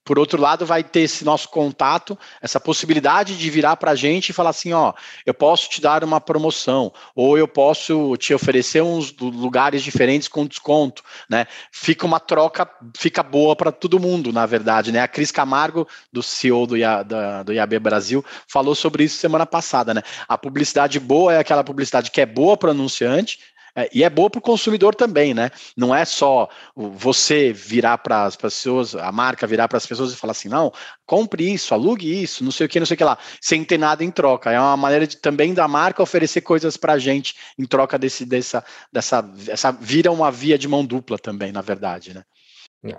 por 0.03 0.17
outro 0.17 0.41
lado, 0.41 0.65
vai 0.65 0.83
ter 0.83 1.01
esse 1.01 1.23
nosso 1.23 1.47
contato, 1.49 2.17
essa 2.41 2.59
possibilidade 2.59 3.37
de 3.37 3.49
virar 3.49 3.75
para 3.75 3.91
a 3.91 3.95
gente 3.95 4.29
e 4.29 4.33
falar 4.33 4.49
assim: 4.49 4.73
ó, 4.73 4.93
eu 5.25 5.33
posso 5.33 5.69
te 5.69 5.79
dar 5.79 6.03
uma 6.03 6.19
promoção, 6.19 6.91
ou 7.15 7.37
eu 7.37 7.47
posso 7.47 8.17
te 8.17 8.33
oferecer 8.33 8.81
uns 8.81 9.15
lugares 9.17 9.83
diferentes 9.83 10.27
com 10.27 10.45
desconto, 10.45 11.03
né? 11.29 11.45
Fica 11.71 12.05
uma 12.05 12.19
troca, 12.19 12.67
fica 12.97 13.21
boa 13.21 13.55
para 13.55 13.71
todo 13.71 13.99
mundo, 13.99 14.33
na 14.33 14.45
verdade, 14.45 14.91
né? 14.91 15.01
A 15.01 15.07
Cris 15.07 15.31
Camargo, 15.31 15.87
do 16.11 16.23
CEO 16.23 16.65
do, 16.65 16.75
IA, 16.75 17.03
da, 17.03 17.43
do 17.43 17.53
IAB 17.53 17.79
Brasil, 17.79 18.25
falou 18.47 18.73
sobre 18.73 19.03
isso 19.03 19.17
semana 19.17 19.45
passada, 19.45 19.93
né? 19.93 20.01
A 20.27 20.37
publicidade 20.37 20.99
boa 20.99 21.33
é 21.33 21.37
aquela 21.37 21.63
publicidade 21.63 22.09
que 22.09 22.21
é 22.21 22.25
boa 22.25 22.57
para 22.57 22.69
o 22.69 22.71
anunciante, 22.71 23.39
é, 23.75 23.89
e 23.93 24.03
é 24.03 24.09
boa 24.09 24.29
para 24.29 24.39
o 24.39 24.41
consumidor 24.41 24.95
também, 24.95 25.33
né? 25.33 25.49
Não 25.75 25.95
é 25.95 26.03
só 26.05 26.49
você 26.75 27.53
virar 27.53 27.97
para 27.99 28.25
as 28.25 28.35
pessoas, 28.35 28.95
a 28.95 29.11
marca 29.11 29.47
virar 29.47 29.67
para 29.67 29.77
as 29.77 29.85
pessoas 29.85 30.11
e 30.11 30.15
falar 30.15 30.31
assim, 30.31 30.49
não, 30.49 30.71
compre 31.05 31.51
isso, 31.51 31.73
alugue 31.73 32.21
isso, 32.21 32.43
não 32.43 32.51
sei 32.51 32.65
o 32.65 32.69
que, 32.69 32.79
não 32.79 32.85
sei 32.85 32.95
o 32.95 32.97
que 32.97 33.03
lá, 33.03 33.17
sem 33.39 33.63
ter 33.63 33.77
nada 33.77 34.03
em 34.03 34.11
troca. 34.11 34.51
É 34.51 34.59
uma 34.59 34.77
maneira 34.77 35.07
de 35.07 35.17
também 35.17 35.53
da 35.53 35.67
marca 35.67 36.03
oferecer 36.03 36.41
coisas 36.41 36.77
para 36.77 36.93
a 36.93 36.99
gente 36.99 37.35
em 37.57 37.65
troca 37.65 37.97
desse, 37.97 38.25
dessa, 38.25 38.63
dessa, 38.91 39.29
essa 39.47 39.71
vira 39.71 40.11
uma 40.11 40.31
via 40.31 40.57
de 40.57 40.67
mão 40.67 40.85
dupla 40.85 41.17
também, 41.17 41.51
na 41.51 41.61
verdade, 41.61 42.13
né? 42.13 42.23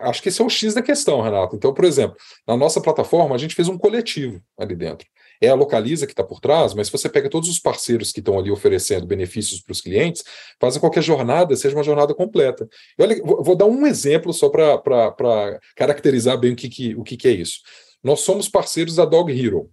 Acho 0.01 0.23
que 0.23 0.29
esse 0.29 0.41
é 0.41 0.45
o 0.45 0.49
X 0.49 0.75
da 0.75 0.83
questão, 0.83 1.21
Renato. 1.21 1.57
Então, 1.57 1.75
por 1.75 1.85
exemplo, 1.85 2.17
na 2.47 2.57
nossa 2.57 2.81
plataforma, 2.81 3.35
a 3.35 3.39
gente 3.39 3.55
fez 3.55 3.69
um 3.69 3.77
coletivo 3.77 4.41
ali 4.57 4.77
dentro 4.77 5.09
é 5.43 5.49
a 5.49 5.55
Localiza 5.55 6.07
que 6.07 6.13
está 6.13 6.23
por 6.23 6.41
trás, 6.41 6.73
mas 6.73 6.87
se 6.87 6.93
você 6.93 7.09
pega 7.09 7.29
todos 7.29 7.49
os 7.49 7.59
parceiros 7.59 8.13
que 8.13 8.21
estão 8.21 8.39
ali 8.39 8.51
oferecendo 8.51 9.05
benefícios 9.05 9.61
para 9.61 9.73
os 9.73 9.81
clientes, 9.81 10.23
fazem 10.61 10.81
qualquer 10.81 11.03
jornada 11.03 11.57
seja 11.57 11.77
uma 11.77 11.83
jornada 11.83 12.15
completa. 12.15 12.69
E 12.97 13.03
olha, 13.03 13.21
vou 13.23 13.57
dar 13.57 13.67
um 13.67 13.85
exemplo 13.85 14.33
só 14.33 14.49
para 14.49 15.61
caracterizar 15.77 16.39
bem 16.39 16.53
o, 16.53 16.57
que, 16.57 16.69
que, 16.69 16.95
o 16.95 17.03
que, 17.03 17.17
que 17.17 17.27
é 17.27 17.33
isso. 17.33 17.59
Nós 18.03 18.21
somos 18.21 18.49
parceiros 18.49 18.95
da 18.95 19.05
Dog 19.05 19.33
Hero, 19.33 19.69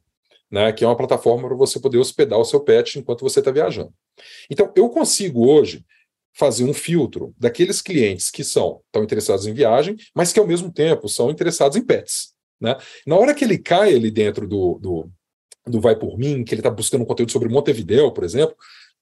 né, 0.49 0.73
que 0.73 0.83
é 0.83 0.87
uma 0.87 0.97
plataforma 0.97 1.47
para 1.47 1.55
você 1.55 1.79
poder 1.79 1.99
hospedar 1.99 2.39
o 2.39 2.45
seu 2.45 2.59
pet 2.59 2.97
enquanto 2.97 3.21
você 3.21 3.37
está 3.39 3.51
viajando. 3.51 3.93
Então, 4.49 4.71
eu 4.75 4.89
consigo 4.89 5.47
hoje 5.47 5.85
fazer 6.33 6.63
um 6.63 6.73
filtro 6.73 7.33
daqueles 7.37 7.81
clientes 7.81 8.31
que 8.31 8.43
são 8.43 8.81
estão 8.87 9.03
interessados 9.03 9.45
em 9.45 9.53
viagem, 9.53 9.95
mas 10.15 10.33
que 10.33 10.39
ao 10.39 10.47
mesmo 10.47 10.71
tempo 10.71 11.07
são 11.07 11.29
interessados 11.29 11.77
em 11.77 11.85
pets. 11.85 12.33
Né? 12.59 12.75
Na 13.05 13.15
hora 13.15 13.33
que 13.33 13.43
ele 13.45 13.57
cai 13.57 13.93
ali 13.93 14.11
dentro 14.11 14.47
do, 14.47 14.79
do, 14.81 15.11
do 15.67 15.79
Vai 15.79 15.95
Por 15.95 16.17
Mim, 16.17 16.43
que 16.43 16.53
ele 16.53 16.61
está 16.61 16.69
buscando 16.69 17.01
um 17.01 17.05
conteúdo 17.05 17.31
sobre 17.31 17.49
Montevideo, 17.49 18.11
por 18.11 18.23
exemplo, 18.23 18.55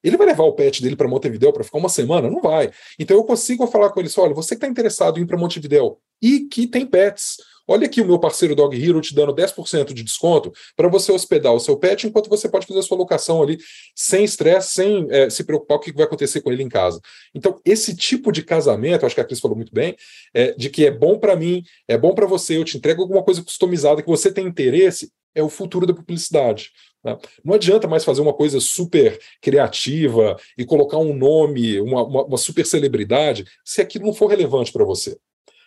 ele 0.04 0.18
vai 0.18 0.28
levar 0.28 0.44
o 0.44 0.54
pet 0.54 0.82
dele 0.82 0.96
para 0.96 1.08
Montevideo 1.08 1.52
para 1.52 1.64
ficar 1.64 1.78
uma 1.78 1.90
semana? 1.90 2.30
Não 2.30 2.42
vai. 2.42 2.72
Então 3.00 3.18
eu 3.18 3.24
consigo 3.24 3.66
falar 3.68 3.90
com 3.90 4.00
ele 4.00 4.08
assim: 4.08 4.22
olha, 4.22 4.34
você 4.34 4.50
que 4.50 4.56
está 4.56 4.68
interessado 4.68 5.20
em 5.20 5.24
ir 5.24 5.26
para 5.26 5.38
Montevideo 5.38 5.98
e 6.22 6.42
que 6.42 6.68
tem 6.68 6.86
pets. 6.86 7.38
Olha 7.70 7.86
aqui 7.86 8.00
o 8.00 8.06
meu 8.06 8.18
parceiro 8.18 8.56
Dog 8.56 8.82
Hero 8.82 9.02
te 9.02 9.14
dando 9.14 9.36
10% 9.36 9.94
de 9.94 10.02
desconto 10.02 10.54
para 10.74 10.88
você 10.88 11.12
hospedar 11.12 11.54
o 11.54 11.60
seu 11.60 11.76
pet 11.76 12.08
enquanto 12.08 12.30
você 12.30 12.48
pode 12.48 12.66
fazer 12.66 12.80
a 12.80 12.82
sua 12.82 12.98
locação 12.98 13.44
ali 13.44 13.58
sem 13.94 14.24
estresse, 14.24 14.72
sem 14.72 15.06
é, 15.10 15.30
se 15.30 15.44
preocupar 15.44 15.78
com 15.78 15.84
o 15.84 15.86
que 15.86 15.94
vai 15.94 16.06
acontecer 16.06 16.40
com 16.40 16.50
ele 16.50 16.64
em 16.64 16.70
casa. 16.70 17.02
Então, 17.36 17.60
esse 17.66 17.94
tipo 17.94 18.32
de 18.32 18.42
casamento, 18.42 19.06
acho 19.06 19.14
que 19.14 19.20
a 19.20 19.26
Cris 19.26 19.42
falou 19.42 19.58
muito 19.58 19.74
bem, 19.74 19.98
é, 20.34 20.54
de 20.54 20.70
que 20.70 20.86
é 20.86 20.92
bom 20.92 21.20
para 21.20 21.36
mim, 21.36 21.62
é 21.90 21.98
bom 21.98 22.16
para 22.16 22.26
você, 22.26 22.56
eu 22.56 22.64
te 22.64 22.78
entrego 22.78 23.02
alguma 23.02 23.22
coisa 23.22 23.44
customizada 23.44 24.02
que 24.02 24.08
você 24.08 24.32
tem 24.32 24.48
interesse, 24.48 25.12
é 25.34 25.43
o 25.43 25.50
futuro 25.50 25.86
da 25.86 25.93
publicidade. 25.93 26.72
Né? 27.03 27.17
Não 27.43 27.53
adianta 27.53 27.88
mais 27.88 28.03
fazer 28.03 28.22
uma 28.22 28.34
coisa 28.34 28.60
super 28.60 29.19
criativa 29.41 30.36
e 30.57 30.65
colocar 30.65 30.98
um 30.98 31.13
nome, 31.13 31.79
uma, 31.79 32.03
uma, 32.03 32.25
uma 32.25 32.38
super 32.38 32.65
celebridade, 32.65 33.46
se 33.63 33.81
aquilo 33.81 34.05
não 34.05 34.13
for 34.13 34.27
relevante 34.27 34.72
para 34.72 34.86
você. 34.86 35.17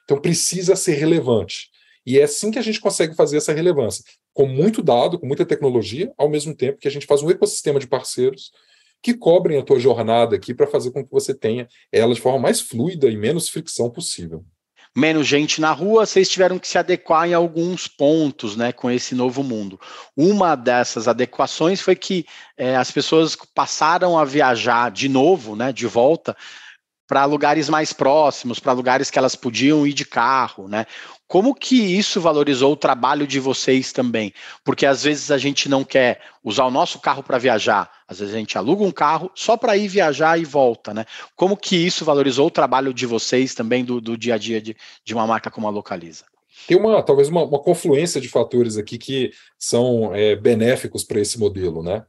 Então 0.05 0.21
precisa 0.21 0.77
ser 0.77 0.95
relevante. 0.95 1.69
E 2.05 2.19
é 2.19 2.25
assim 2.25 2.51
que 2.51 2.59
a 2.59 2.63
gente 2.63 2.81
consegue 2.81 3.15
fazer 3.15 3.37
essa 3.37 3.53
relevância, 3.53 4.03
com 4.33 4.47
muito 4.47 4.83
dado, 4.83 5.19
com 5.19 5.27
muita 5.27 5.45
tecnologia, 5.45 6.13
ao 6.17 6.29
mesmo 6.29 6.55
tempo 6.55 6.79
que 6.79 6.89
a 6.89 6.91
gente 6.91 7.07
faz 7.07 7.23
um 7.23 7.31
ecossistema 7.31 7.79
de 7.79 7.87
parceiros 7.87 8.51
que 9.03 9.15
cobrem 9.15 9.59
a 9.59 9.63
tua 9.63 9.79
jornada 9.79 10.37
aqui 10.37 10.53
para 10.55 10.67
fazer 10.67 10.91
com 10.91 11.05
que 11.05 11.11
você 11.11 11.35
tenha 11.35 11.69
ela 11.91 12.15
de 12.15 12.21
forma 12.21 12.39
mais 12.39 12.61
fluida 12.61 13.09
e 13.09 13.17
menos 13.17 13.49
fricção 13.49 13.91
possível 13.91 14.45
menos 14.97 15.27
gente 15.27 15.61
na 15.61 15.71
rua, 15.73 16.05
vocês 16.05 16.29
tiveram 16.29 16.59
que 16.59 16.67
se 16.67 16.77
adequar 16.77 17.29
em 17.29 17.35
alguns 17.35 17.87
pontos, 17.87 18.57
né, 18.57 18.73
com 18.73 18.91
esse 18.91 19.15
novo 19.15 19.43
mundo. 19.43 19.81
Uma 20.17 20.57
dessas 20.57 21.07
adequações 21.07 21.81
foi 21.81 21.95
que 21.95 22.27
é, 22.57 22.77
as 22.77 22.91
pessoas 22.91 23.37
passaram 23.55 24.19
a 24.19 24.25
viajar 24.25 24.91
de 24.91 25.09
novo, 25.09 25.55
né, 25.55 25.73
de 25.73 25.87
volta, 25.87 26.37
para 27.11 27.25
lugares 27.25 27.69
mais 27.69 27.93
próximos, 27.93 28.61
para 28.61 28.73
lugares 28.73 29.11
que 29.11 29.19
elas 29.19 29.35
podiam 29.35 29.85
ir 29.85 29.93
de 29.93 30.05
carro, 30.05 30.69
né? 30.69 30.87
Como 31.27 31.57
que 31.57 31.75
isso 31.75 32.21
valorizou 32.21 32.73
o 32.73 32.77
trabalho 32.77 33.27
de 33.27 33.41
vocês 33.41 33.93
também? 33.93 34.33
Porque 34.65 34.87
às 34.87 35.03
vezes 35.03 35.29
a 35.33 35.37
gente 35.37 35.69
não 35.69 35.83
quer 35.83 36.21
usar 36.45 36.67
o 36.67 36.71
nosso 36.71 37.01
carro 37.01 37.21
para 37.21 37.37
viajar, 37.37 37.91
às 38.07 38.21
vezes 38.21 38.33
a 38.33 38.39
gente 38.39 38.57
aluga 38.57 38.85
um 38.85 38.93
carro 38.93 39.29
só 39.35 39.57
para 39.57 39.77
ir 39.77 39.89
viajar 39.89 40.39
e 40.39 40.45
volta, 40.45 40.95
né? 40.95 41.05
Como 41.35 41.57
que 41.57 41.75
isso 41.75 42.05
valorizou 42.05 42.47
o 42.47 42.51
trabalho 42.51 42.95
de 42.95 43.07
vocês 43.07 43.55
também 43.55 43.85
do, 43.85 44.01
do 44.01 44.17
dia 44.17 44.37
a 44.37 44.39
dia 44.39 44.63
de, 44.63 44.77
de 45.05 45.13
uma 45.13 45.27
marca 45.27 45.51
como 45.51 45.67
a 45.67 45.71
Localiza? 45.71 46.30
Tem 46.67 46.77
uma 46.77 47.03
talvez 47.03 47.29
uma, 47.29 47.45
uma 47.45 47.59
confluência 47.59 48.21
de 48.21 48.29
fatores 48.29 48.77
aqui 48.77 48.99
que 48.99 49.31
são 49.59 50.15
é, 50.15 50.37
benéficos 50.37 51.05
para 51.05 51.21
esse 51.21 51.39
modelo, 51.39 51.83
né? 51.83 52.05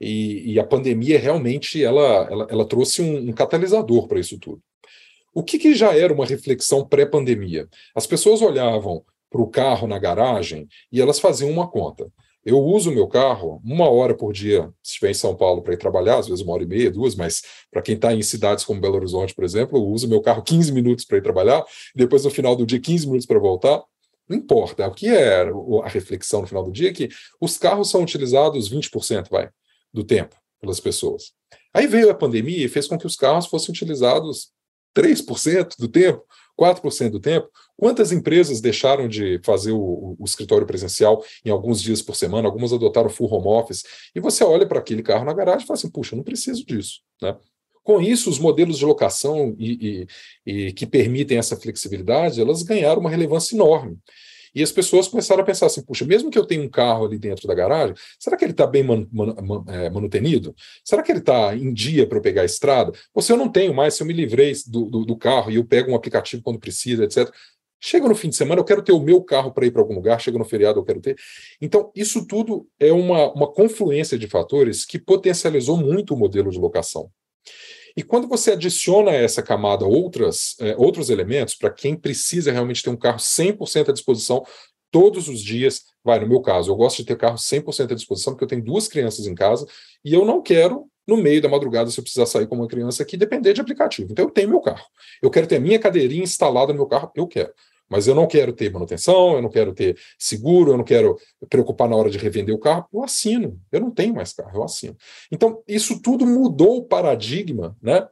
E, 0.00 0.52
e, 0.52 0.60
a 0.60 0.64
pandemia 0.64 1.18
realmente 1.18 1.82
ela, 1.82 2.26
ela, 2.30 2.46
ela 2.50 2.64
trouxe 2.64 3.00
um, 3.00 3.28
um 3.28 3.32
catalisador 3.32 4.08
para 4.08 4.18
isso 4.18 4.38
tudo. 4.38 4.60
O 5.32 5.42
que, 5.42 5.58
que 5.58 5.74
já 5.74 5.96
era 5.96 6.12
uma 6.12 6.26
reflexão 6.26 6.86
pré-pandemia? 6.86 7.68
As 7.94 8.06
pessoas 8.06 8.42
olhavam 8.42 9.04
para 9.30 9.40
o 9.40 9.48
carro 9.48 9.86
na 9.88 9.98
garagem 9.98 10.68
e 10.92 11.00
elas 11.00 11.18
faziam 11.18 11.50
uma 11.50 11.68
conta. 11.68 12.10
Eu 12.44 12.58
uso 12.62 12.90
o 12.90 12.92
meu 12.92 13.06
carro 13.06 13.60
uma 13.64 13.88
hora 13.88 14.14
por 14.14 14.32
dia, 14.32 14.70
se 14.82 14.92
estiver 14.92 15.10
em 15.10 15.14
São 15.14 15.34
Paulo 15.34 15.62
para 15.62 15.72
ir 15.72 15.78
trabalhar, 15.78 16.18
às 16.18 16.28
vezes 16.28 16.44
uma 16.44 16.52
hora 16.52 16.62
e 16.62 16.66
meia, 16.66 16.90
duas, 16.90 17.14
mas 17.14 17.42
para 17.70 17.80
quem 17.80 17.94
está 17.94 18.12
em 18.12 18.22
cidades 18.22 18.64
como 18.64 18.80
Belo 18.80 18.96
Horizonte, 18.96 19.34
por 19.34 19.44
exemplo, 19.44 19.78
eu 19.78 19.84
uso 19.84 20.08
meu 20.08 20.20
carro 20.20 20.42
15 20.42 20.70
minutos 20.72 21.04
para 21.06 21.16
ir 21.16 21.22
trabalhar, 21.22 21.64
depois 21.94 22.24
no 22.24 22.30
final 22.30 22.54
do 22.54 22.66
dia 22.66 22.78
15 22.78 23.06
minutos 23.06 23.26
para 23.26 23.38
voltar. 23.38 23.82
Não 24.28 24.36
importa. 24.36 24.86
O 24.86 24.94
que 24.94 25.08
é 25.08 25.42
a 25.82 25.88
reflexão 25.88 26.40
no 26.40 26.46
final 26.46 26.64
do 26.64 26.72
dia 26.72 26.90
é 26.90 26.92
que 26.92 27.08
os 27.40 27.58
carros 27.58 27.90
são 27.90 28.02
utilizados 28.02 28.70
20%, 28.70 29.28
vai, 29.30 29.48
do 29.92 30.02
tempo 30.02 30.36
pelas 30.60 30.80
pessoas. 30.80 31.32
Aí 31.72 31.86
veio 31.86 32.10
a 32.10 32.14
pandemia 32.14 32.64
e 32.64 32.68
fez 32.68 32.86
com 32.86 32.98
que 32.98 33.06
os 33.06 33.16
carros 33.16 33.46
fossem 33.46 33.72
utilizados 33.72 34.53
3% 34.94 35.76
do 35.78 35.88
tempo, 35.88 36.24
4% 36.58 37.10
do 37.10 37.20
tempo. 37.20 37.48
Quantas 37.76 38.12
empresas 38.12 38.60
deixaram 38.60 39.08
de 39.08 39.40
fazer 39.44 39.72
o, 39.72 40.16
o, 40.18 40.24
escritório 40.24 40.66
presencial 40.66 41.24
em 41.44 41.50
alguns 41.50 41.82
dias 41.82 42.00
por 42.00 42.14
semana? 42.14 42.46
Algumas 42.46 42.72
adotaram 42.72 43.10
full 43.10 43.32
home 43.32 43.48
office. 43.48 43.82
E 44.14 44.20
você 44.20 44.44
olha 44.44 44.66
para 44.66 44.78
aquele 44.78 45.02
carro 45.02 45.24
na 45.24 45.32
garagem 45.32 45.64
e 45.64 45.66
fala 45.66 45.76
assim: 45.76 45.90
puxa, 45.90 46.14
não 46.14 46.22
preciso 46.22 46.64
disso. 46.64 47.00
Né? 47.20 47.36
Com 47.82 48.00
isso, 48.00 48.30
os 48.30 48.38
modelos 48.38 48.78
de 48.78 48.86
locação 48.86 49.54
e, 49.58 50.06
e, 50.46 50.66
e 50.68 50.72
que 50.72 50.86
permitem 50.86 51.36
essa 51.36 51.56
flexibilidade, 51.56 52.40
elas 52.40 52.62
ganharam 52.62 53.00
uma 53.00 53.10
relevância 53.10 53.54
enorme. 53.54 53.98
E 54.54 54.62
as 54.62 54.70
pessoas 54.70 55.08
começaram 55.08 55.42
a 55.42 55.44
pensar 55.44 55.66
assim: 55.66 55.82
puxa, 55.82 56.04
mesmo 56.04 56.30
que 56.30 56.38
eu 56.38 56.46
tenha 56.46 56.62
um 56.62 56.68
carro 56.68 57.06
ali 57.06 57.18
dentro 57.18 57.48
da 57.48 57.54
garagem, 57.54 57.94
será 58.18 58.36
que 58.36 58.44
ele 58.44 58.52
está 58.52 58.66
bem 58.66 58.82
man, 58.82 59.06
man, 59.12 59.34
man, 59.42 59.64
é, 59.68 59.90
manutenido? 59.90 60.54
Será 60.84 61.02
que 61.02 61.10
ele 61.10 61.18
está 61.18 61.54
em 61.56 61.72
dia 61.72 62.06
para 62.06 62.18
eu 62.18 62.22
pegar 62.22 62.42
a 62.42 62.46
estrada? 62.46 62.92
Ou 63.12 63.20
se 63.22 63.32
eu 63.32 63.36
não 63.36 63.48
tenho 63.48 63.74
mais, 63.74 63.94
se 63.94 64.02
eu 64.02 64.06
me 64.06 64.12
livrei 64.12 64.52
do, 64.66 64.84
do, 64.84 65.04
do 65.04 65.16
carro 65.16 65.50
e 65.50 65.56
eu 65.56 65.64
pego 65.64 65.90
um 65.90 65.94
aplicativo 65.94 66.42
quando 66.42 66.58
precisa, 66.58 67.04
etc. 67.04 67.32
Chega 67.80 68.08
no 68.08 68.14
fim 68.14 68.30
de 68.30 68.36
semana, 68.36 68.60
eu 68.60 68.64
quero 68.64 68.82
ter 68.82 68.92
o 68.92 69.00
meu 69.00 69.22
carro 69.22 69.52
para 69.52 69.66
ir 69.66 69.70
para 69.70 69.82
algum 69.82 69.94
lugar, 69.94 70.18
chega 70.18 70.38
no 70.38 70.44
feriado, 70.44 70.80
eu 70.80 70.84
quero 70.84 71.00
ter. 71.00 71.16
Então, 71.60 71.90
isso 71.94 72.26
tudo 72.26 72.66
é 72.80 72.90
uma, 72.90 73.30
uma 73.34 73.52
confluência 73.52 74.18
de 74.18 74.26
fatores 74.26 74.86
que 74.86 74.98
potencializou 74.98 75.76
muito 75.76 76.14
o 76.14 76.16
modelo 76.16 76.50
de 76.50 76.58
locação. 76.58 77.10
E 77.96 78.02
quando 78.02 78.26
você 78.26 78.52
adiciona 78.52 79.12
a 79.12 79.14
essa 79.14 79.42
camada 79.42 79.84
outras, 79.84 80.56
é, 80.60 80.74
outros 80.76 81.10
elementos, 81.10 81.54
para 81.54 81.70
quem 81.70 81.96
precisa 81.96 82.50
realmente 82.50 82.82
ter 82.82 82.90
um 82.90 82.96
carro 82.96 83.18
100% 83.18 83.90
à 83.90 83.92
disposição 83.92 84.44
todos 84.90 85.28
os 85.28 85.40
dias, 85.40 85.82
vai, 86.04 86.20
no 86.20 86.28
meu 86.28 86.40
caso, 86.40 86.70
eu 86.70 86.76
gosto 86.76 86.98
de 86.98 87.04
ter 87.04 87.16
carro 87.16 87.36
100% 87.36 87.92
à 87.92 87.94
disposição, 87.94 88.32
porque 88.32 88.44
eu 88.44 88.48
tenho 88.48 88.64
duas 88.64 88.86
crianças 88.88 89.26
em 89.26 89.34
casa 89.34 89.66
e 90.04 90.12
eu 90.12 90.24
não 90.24 90.40
quero, 90.42 90.86
no 91.06 91.16
meio 91.16 91.42
da 91.42 91.48
madrugada, 91.48 91.90
se 91.90 91.98
eu 91.98 92.04
precisar 92.04 92.26
sair 92.26 92.46
com 92.46 92.54
uma 92.54 92.68
criança 92.68 93.02
aqui, 93.02 93.16
depender 93.16 93.52
de 93.52 93.60
aplicativo. 93.60 94.10
Então 94.10 94.24
eu 94.24 94.30
tenho 94.30 94.48
meu 94.48 94.60
carro. 94.60 94.86
Eu 95.22 95.30
quero 95.30 95.46
ter 95.46 95.56
a 95.56 95.60
minha 95.60 95.78
cadeirinha 95.78 96.22
instalada 96.22 96.72
no 96.72 96.78
meu 96.78 96.86
carro, 96.86 97.10
eu 97.14 97.26
quero. 97.26 97.52
Mas 97.88 98.06
eu 98.06 98.14
não 98.14 98.26
quero 98.26 98.52
ter 98.52 98.72
manutenção, 98.72 99.34
eu 99.34 99.42
não 99.42 99.50
quero 99.50 99.72
ter 99.72 99.96
seguro, 100.18 100.72
eu 100.72 100.76
não 100.76 100.84
quero 100.84 101.18
preocupar 101.48 101.88
na 101.88 101.96
hora 101.96 102.10
de 102.10 102.18
revender 102.18 102.54
o 102.54 102.58
carro. 102.58 102.86
Eu 102.92 103.02
assino. 103.04 103.60
Eu 103.70 103.80
não 103.80 103.90
tenho 103.90 104.14
mais 104.14 104.32
carro, 104.32 104.58
eu 104.58 104.64
assino. 104.64 104.96
Então, 105.30 105.62
isso 105.68 106.00
tudo 106.00 106.26
mudou 106.26 106.78
o 106.78 106.84
paradigma, 106.84 107.76
né? 107.82 108.08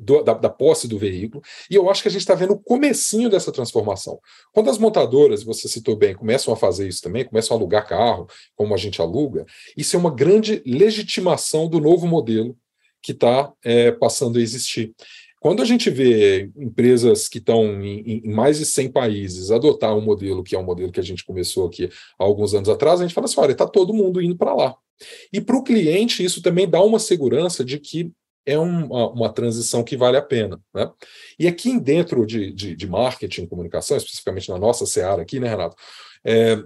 Do, 0.00 0.20
da, 0.20 0.34
da, 0.34 0.50
posse 0.50 0.88
do 0.88 0.98
veículo, 0.98 1.40
e 1.70 1.76
eu 1.76 1.88
acho 1.88 2.02
que 2.02 2.08
a 2.08 2.10
gente 2.10 2.20
está 2.20 2.34
vendo 2.34 2.54
o 2.54 2.58
comecinho 2.58 3.30
dessa 3.30 3.52
transformação. 3.52 4.18
Quando 4.52 4.68
as 4.68 4.78
montadoras, 4.78 5.44
você 5.44 5.68
citou 5.68 5.94
bem, 5.94 6.12
começam 6.12 6.52
a 6.52 6.56
fazer 6.56 6.88
isso 6.88 7.00
também, 7.00 7.24
começam 7.24 7.56
a 7.56 7.60
alugar 7.60 7.86
carro, 7.86 8.26
como 8.56 8.74
a 8.74 8.76
gente 8.76 9.00
aluga, 9.00 9.46
isso 9.76 9.94
é 9.94 9.98
uma 9.98 10.12
grande 10.12 10.60
legitimação 10.66 11.68
do 11.68 11.80
novo 11.80 12.04
modelo 12.04 12.58
que 13.00 13.12
está 13.12 13.52
é, 13.62 13.92
passando 13.92 14.38
a 14.38 14.42
existir. 14.42 14.92
Quando 15.40 15.62
a 15.62 15.64
gente 15.64 15.90
vê 15.90 16.50
empresas 16.56 17.28
que 17.28 17.38
estão 17.38 17.82
em, 17.82 18.22
em, 18.24 18.32
mais 18.32 18.58
de 18.58 18.66
100 18.66 18.90
países 18.90 19.50
adotar 19.50 19.96
um 19.96 20.00
modelo 20.00 20.42
que 20.42 20.56
é 20.56 20.58
um 20.58 20.64
modelo 20.64 20.90
que 20.90 21.00
a 21.00 21.02
gente 21.02 21.24
começou 21.24 21.66
aqui 21.66 21.90
há 22.18 22.24
alguns 22.24 22.54
anos 22.54 22.68
atrás, 22.68 23.00
a 23.00 23.04
gente 23.04 23.14
fala 23.14 23.26
assim: 23.26 23.40
olha, 23.40 23.52
está 23.52 23.66
todo 23.66 23.94
mundo 23.94 24.20
indo 24.20 24.36
para 24.36 24.54
lá. 24.54 24.74
E 25.32 25.40
para 25.40 25.56
o 25.56 25.62
cliente, 25.62 26.24
isso 26.24 26.42
também 26.42 26.68
dá 26.68 26.82
uma 26.82 26.98
segurança 26.98 27.64
de 27.64 27.78
que 27.78 28.10
é 28.46 28.58
uma, 28.58 29.10
uma, 29.10 29.32
transição 29.32 29.82
que 29.82 29.96
vale 29.96 30.16
a 30.16 30.22
pena. 30.22 30.60
Né? 30.72 30.88
E 31.38 31.48
aqui 31.48 31.78
dentro 31.80 32.24
de, 32.24 32.52
de, 32.52 32.76
de 32.76 32.86
marketing 32.86 33.46
comunicação, 33.46 33.96
especificamente 33.96 34.48
na 34.48 34.56
nossa 34.56 34.86
seara 34.86 35.20
aqui, 35.20 35.40
né, 35.40 35.48
Renato? 35.48 35.76
É, 36.24 36.62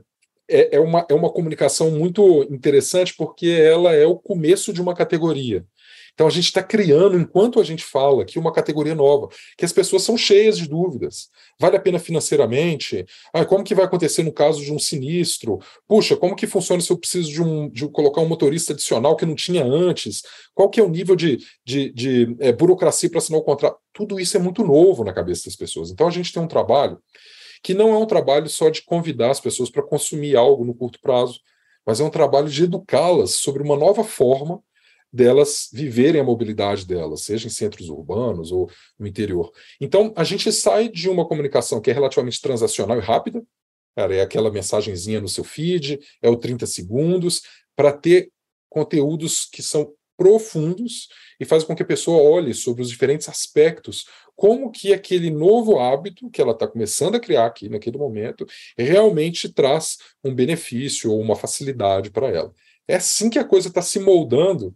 é, 0.46 0.76
é, 0.76 0.80
uma, 0.80 1.06
é 1.08 1.14
uma 1.14 1.30
comunicação 1.30 1.90
muito 1.90 2.42
interessante 2.50 3.14
porque 3.16 3.46
ela 3.48 3.94
é 3.94 4.04
o 4.04 4.16
começo 4.16 4.72
de 4.72 4.82
uma 4.82 4.94
categoria. 4.94 5.64
Então 6.14 6.26
a 6.26 6.30
gente 6.30 6.46
está 6.46 6.62
criando, 6.62 7.18
enquanto 7.18 7.60
a 7.60 7.64
gente 7.64 7.84
fala 7.84 8.22
aqui, 8.22 8.38
uma 8.38 8.52
categoria 8.52 8.94
nova, 8.94 9.28
que 9.56 9.64
as 9.64 9.72
pessoas 9.72 10.02
são 10.02 10.16
cheias 10.16 10.58
de 10.58 10.68
dúvidas. 10.68 11.28
Vale 11.58 11.76
a 11.76 11.80
pena 11.80 11.98
financeiramente? 11.98 13.04
Ah, 13.32 13.44
como 13.44 13.64
que 13.64 13.74
vai 13.74 13.84
acontecer 13.84 14.22
no 14.22 14.32
caso 14.32 14.62
de 14.62 14.72
um 14.72 14.78
sinistro? 14.78 15.58
Puxa, 15.86 16.16
como 16.16 16.36
que 16.36 16.46
funciona 16.46 16.80
se 16.80 16.90
eu 16.90 16.98
preciso 16.98 17.30
de, 17.30 17.42
um, 17.42 17.68
de 17.68 17.88
colocar 17.88 18.20
um 18.20 18.28
motorista 18.28 18.72
adicional 18.72 19.16
que 19.16 19.26
não 19.26 19.34
tinha 19.34 19.64
antes? 19.64 20.22
Qual 20.54 20.68
que 20.68 20.80
é 20.80 20.82
o 20.82 20.88
nível 20.88 21.16
de, 21.16 21.38
de, 21.64 21.92
de 21.92 22.36
é, 22.40 22.52
burocracia 22.52 23.08
para 23.08 23.18
assinar 23.18 23.40
o 23.40 23.44
contrato? 23.44 23.78
Tudo 23.92 24.18
isso 24.18 24.36
é 24.36 24.40
muito 24.40 24.64
novo 24.64 25.04
na 25.04 25.12
cabeça 25.12 25.44
das 25.46 25.56
pessoas. 25.56 25.90
Então 25.90 26.06
a 26.06 26.10
gente 26.10 26.32
tem 26.32 26.42
um 26.42 26.48
trabalho 26.48 26.98
que 27.62 27.74
não 27.74 27.92
é 27.92 27.98
um 27.98 28.06
trabalho 28.06 28.48
só 28.48 28.70
de 28.70 28.82
convidar 28.82 29.30
as 29.30 29.40
pessoas 29.40 29.70
para 29.70 29.82
consumir 29.82 30.36
algo 30.36 30.64
no 30.64 30.74
curto 30.74 30.98
prazo, 31.00 31.40
mas 31.86 32.00
é 32.00 32.04
um 32.04 32.10
trabalho 32.10 32.48
de 32.48 32.64
educá-las 32.64 33.32
sobre 33.32 33.62
uma 33.62 33.76
nova 33.76 34.02
forma 34.04 34.62
delas 35.12 35.68
viverem 35.72 36.20
a 36.20 36.24
mobilidade 36.24 36.86
delas, 36.86 37.22
seja 37.22 37.46
em 37.46 37.50
centros 37.50 37.88
urbanos 37.88 38.52
ou 38.52 38.70
no 38.98 39.06
interior. 39.06 39.52
Então, 39.80 40.12
a 40.16 40.24
gente 40.24 40.52
sai 40.52 40.88
de 40.88 41.08
uma 41.08 41.26
comunicação 41.26 41.80
que 41.80 41.90
é 41.90 41.94
relativamente 41.94 42.40
transacional 42.40 42.98
e 42.98 43.00
rápida, 43.00 43.42
cara, 43.96 44.14
é 44.14 44.20
aquela 44.20 44.50
mensagenzinha 44.50 45.20
no 45.20 45.28
seu 45.28 45.44
feed, 45.44 46.00
é 46.22 46.28
o 46.28 46.36
30 46.36 46.66
segundos, 46.66 47.42
para 47.74 47.92
ter 47.92 48.30
conteúdos 48.68 49.46
que 49.50 49.62
são 49.62 49.92
profundos 50.16 51.08
e 51.40 51.46
faz 51.46 51.64
com 51.64 51.74
que 51.74 51.82
a 51.82 51.86
pessoa 51.86 52.22
olhe 52.22 52.52
sobre 52.52 52.82
os 52.82 52.90
diferentes 52.90 53.28
aspectos, 53.28 54.04
como 54.36 54.70
que 54.70 54.92
aquele 54.92 55.30
novo 55.30 55.78
hábito 55.78 56.30
que 56.30 56.40
ela 56.40 56.52
está 56.52 56.68
começando 56.68 57.14
a 57.14 57.20
criar 57.20 57.46
aqui 57.46 57.68
naquele 57.68 57.96
momento 57.96 58.46
realmente 58.76 59.48
traz 59.48 59.96
um 60.22 60.34
benefício 60.34 61.10
ou 61.10 61.20
uma 61.20 61.34
facilidade 61.34 62.10
para 62.10 62.28
ela. 62.28 62.54
É 62.86 62.96
assim 62.96 63.30
que 63.30 63.38
a 63.38 63.44
coisa 63.44 63.68
está 63.68 63.80
se 63.80 63.98
moldando 63.98 64.74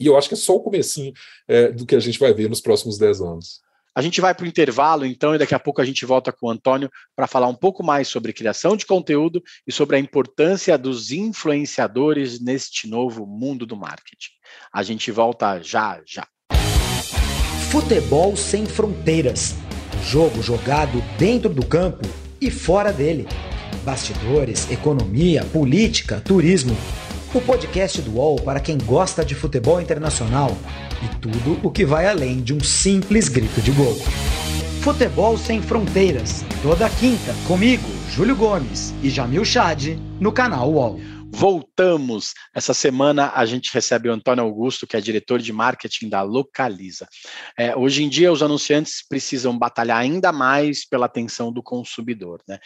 e 0.00 0.06
eu 0.06 0.16
acho 0.16 0.28
que 0.28 0.34
é 0.34 0.38
só 0.38 0.56
o 0.56 0.62
comecinho 0.62 1.12
é, 1.46 1.70
do 1.70 1.84
que 1.84 1.94
a 1.94 2.00
gente 2.00 2.18
vai 2.18 2.32
ver 2.32 2.48
nos 2.48 2.62
próximos 2.62 2.96
10 2.96 3.20
anos. 3.20 3.60
A 3.94 4.00
gente 4.00 4.20
vai 4.20 4.34
para 4.34 4.44
o 4.44 4.48
intervalo, 4.48 5.04
então, 5.04 5.34
e 5.34 5.38
daqui 5.38 5.54
a 5.54 5.58
pouco 5.58 5.82
a 5.82 5.84
gente 5.84 6.06
volta 6.06 6.32
com 6.32 6.46
o 6.46 6.50
Antônio 6.50 6.88
para 7.14 7.26
falar 7.26 7.48
um 7.48 7.54
pouco 7.54 7.84
mais 7.84 8.08
sobre 8.08 8.32
criação 8.32 8.76
de 8.76 8.86
conteúdo 8.86 9.42
e 9.66 9.72
sobre 9.72 9.96
a 9.96 9.98
importância 9.98 10.78
dos 10.78 11.10
influenciadores 11.10 12.40
neste 12.40 12.88
novo 12.88 13.26
mundo 13.26 13.66
do 13.66 13.76
marketing. 13.76 14.30
A 14.72 14.82
gente 14.82 15.10
volta 15.10 15.60
já, 15.60 16.00
já. 16.06 16.26
Futebol 17.70 18.36
sem 18.36 18.64
fronteiras. 18.64 19.54
Jogo 20.04 20.40
jogado 20.40 21.02
dentro 21.18 21.52
do 21.52 21.66
campo 21.66 22.08
e 22.40 22.50
fora 22.50 22.92
dele. 22.92 23.26
Bastidores, 23.84 24.70
economia, 24.70 25.44
política, 25.46 26.20
turismo 26.20 26.76
o 27.32 27.40
podcast 27.40 28.02
do 28.02 28.16
UOL 28.16 28.40
para 28.40 28.58
quem 28.58 28.76
gosta 28.76 29.24
de 29.24 29.36
futebol 29.36 29.80
internacional 29.80 30.56
e 31.02 31.16
tudo 31.20 31.60
o 31.62 31.70
que 31.70 31.84
vai 31.84 32.08
além 32.08 32.40
de 32.40 32.52
um 32.52 32.60
simples 32.60 33.28
grito 33.28 33.60
de 33.60 33.70
gol. 33.70 33.94
Futebol 34.82 35.38
Sem 35.38 35.62
Fronteiras, 35.62 36.44
toda 36.62 36.90
quinta, 36.90 37.32
comigo, 37.46 37.88
Júlio 38.10 38.34
Gomes 38.34 38.92
e 39.02 39.10
Jamil 39.10 39.44
Chad, 39.44 39.96
no 40.18 40.32
canal 40.32 40.72
UOL. 40.72 40.98
Voltamos. 41.32 42.34
Essa 42.52 42.74
semana 42.74 43.30
a 43.34 43.46
gente 43.46 43.72
recebe 43.72 44.08
o 44.08 44.12
Antônio 44.12 44.42
Augusto, 44.42 44.86
que 44.86 44.96
é 44.96 45.00
diretor 45.00 45.38
de 45.38 45.52
marketing 45.52 46.08
da 46.08 46.22
Localiza. 46.22 47.06
É, 47.56 47.76
hoje 47.76 48.02
em 48.02 48.08
dia, 48.08 48.32
os 48.32 48.42
anunciantes 48.42 49.04
precisam 49.08 49.56
batalhar 49.56 49.98
ainda 49.98 50.32
mais 50.32 50.84
pela 50.84 51.06
atenção 51.06 51.52
do 51.52 51.62
consumidor. 51.62 52.42
Né? 52.48 52.58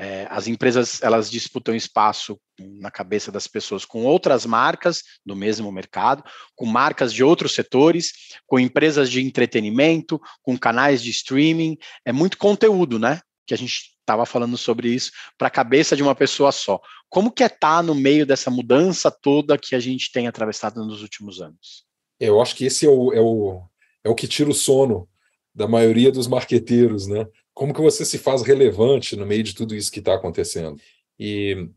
É, 0.00 0.28
as 0.30 0.46
empresas 0.46 1.02
elas 1.02 1.28
disputam 1.28 1.74
espaço 1.74 2.38
na 2.60 2.88
cabeça 2.88 3.32
das 3.32 3.48
pessoas 3.48 3.84
com 3.84 4.04
outras 4.04 4.46
marcas 4.46 5.02
do 5.26 5.34
mesmo 5.34 5.72
mercado, 5.72 6.22
com 6.54 6.66
marcas 6.66 7.12
de 7.12 7.24
outros 7.24 7.52
setores, 7.52 8.12
com 8.46 8.60
empresas 8.60 9.10
de 9.10 9.20
entretenimento, 9.20 10.20
com 10.40 10.56
canais 10.56 11.02
de 11.02 11.10
streaming. 11.10 11.76
É 12.04 12.12
muito 12.12 12.38
conteúdo, 12.38 12.96
né? 12.96 13.20
Que 13.44 13.54
a 13.54 13.58
gente 13.58 13.90
estava 13.98 14.24
falando 14.24 14.56
sobre 14.56 14.88
isso 14.88 15.10
para 15.36 15.48
a 15.48 15.50
cabeça 15.50 15.96
de 15.96 16.02
uma 16.04 16.14
pessoa 16.14 16.52
só. 16.52 16.80
Como 17.08 17.32
que 17.32 17.42
é 17.42 17.46
estar 17.46 17.78
tá 17.78 17.82
no 17.82 17.94
meio 17.94 18.24
dessa 18.24 18.52
mudança 18.52 19.10
toda 19.10 19.58
que 19.58 19.74
a 19.74 19.80
gente 19.80 20.12
tem 20.12 20.28
atravessado 20.28 20.86
nos 20.86 21.02
últimos 21.02 21.40
anos? 21.40 21.84
Eu 22.20 22.40
acho 22.40 22.54
que 22.54 22.66
esse 22.66 22.86
é 22.86 22.88
o, 22.88 23.12
é 23.12 23.20
o, 23.20 23.62
é 24.04 24.08
o 24.08 24.14
que 24.14 24.28
tira 24.28 24.48
o 24.48 24.54
sono 24.54 25.08
da 25.52 25.66
maioria 25.66 26.12
dos 26.12 26.28
marqueteiros, 26.28 27.08
né? 27.08 27.26
Como 27.58 27.74
que 27.74 27.80
você 27.80 28.04
se 28.04 28.18
faz 28.18 28.42
relevante 28.42 29.16
no 29.16 29.26
meio 29.26 29.42
de 29.42 29.52
tudo 29.52 29.74
isso 29.74 29.90
que 29.90 29.98
está 29.98 30.14
acontecendo? 30.14 30.80
E 31.18 31.68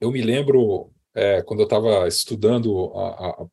eu 0.00 0.12
me 0.12 0.22
lembro 0.22 0.92
é, 1.12 1.42
quando 1.42 1.58
eu 1.58 1.64
estava 1.64 2.06
estudando 2.06 2.92
a, 2.94 3.26
a, 3.26 3.46